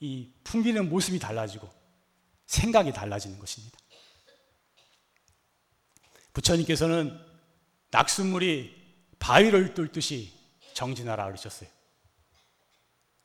이 0.00 0.32
풍기는 0.44 0.88
모습이 0.88 1.18
달라지고 1.18 1.68
생각이 2.46 2.92
달라지는 2.92 3.38
것입니다. 3.38 3.78
부처님께서는 6.32 7.18
낙순물이 7.90 8.80
바위를 9.18 9.74
뚫듯이 9.74 10.32
정진하라 10.72 11.26
그러셨어요. 11.26 11.68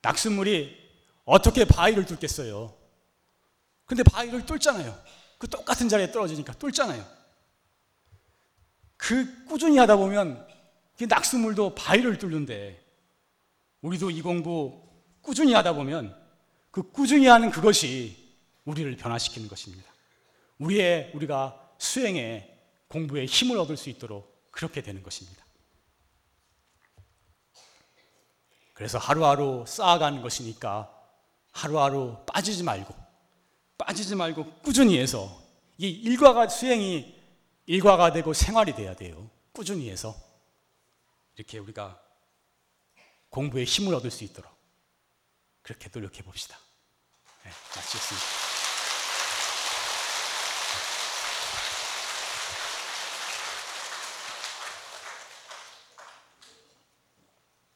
낙순물이 0.02 0.76
어떻게 1.24 1.66
바위를 1.66 2.06
뚫겠어요? 2.06 2.76
근데 3.86 4.04
바위를 4.04 4.46
뚫잖아요. 4.46 5.00
그 5.38 5.48
똑같은 5.48 5.88
자리에 5.88 6.12
떨어지니까 6.12 6.54
뚫잖아요. 6.54 7.06
그 8.98 9.46
꾸준히 9.46 9.78
하다 9.78 9.96
보면 9.98 10.48
그 10.98 11.06
낙수물도 11.06 11.76
바위를 11.76 12.18
뚫는데 12.18 12.84
우리도 13.82 14.10
이 14.10 14.22
공부 14.22 14.84
꾸준히 15.22 15.54
하다 15.54 15.74
보면 15.74 16.25
그 16.76 16.84
꾸준히 16.92 17.26
하는 17.28 17.52
그것이 17.52 18.18
우리를 18.66 18.98
변화시키는 18.98 19.48
것입니다. 19.48 19.90
우리의 20.58 21.12
우리가 21.14 21.74
수행에 21.78 22.54
공부에 22.90 23.24
힘을 23.24 23.58
얻을 23.60 23.78
수 23.78 23.90
있도록 23.90 24.52
그렇게 24.52 24.82
되는 24.82 25.02
것입니다. 25.02 25.46
그래서 28.74 28.98
하루하루 28.98 29.64
쌓아가는 29.66 30.22
것이니까 30.22 30.92
하루하루 31.54 32.18
빠지지 32.26 32.62
말고 32.62 32.94
빠지지 33.78 34.14
말고 34.16 34.56
꾸준히 34.56 35.00
해서 35.00 35.42
이 35.78 35.88
일과가 35.88 36.50
수행이 36.50 37.16
일과가 37.68 38.12
되고 38.12 38.34
생활이 38.34 38.76
돼야 38.76 38.94
돼요. 38.94 39.30
꾸준히 39.54 39.90
해서 39.90 40.14
이렇게 41.38 41.58
우리가 41.58 42.04
공부에 43.30 43.64
힘을 43.64 43.96
얻을 43.96 44.12
수 44.12 44.26
있도록 44.26 44.52
그렇게 45.62 45.88
노력해 45.88 46.22
봅시다. 46.22 46.65
네, 47.46 47.52
마치겠습니다. 47.76 48.45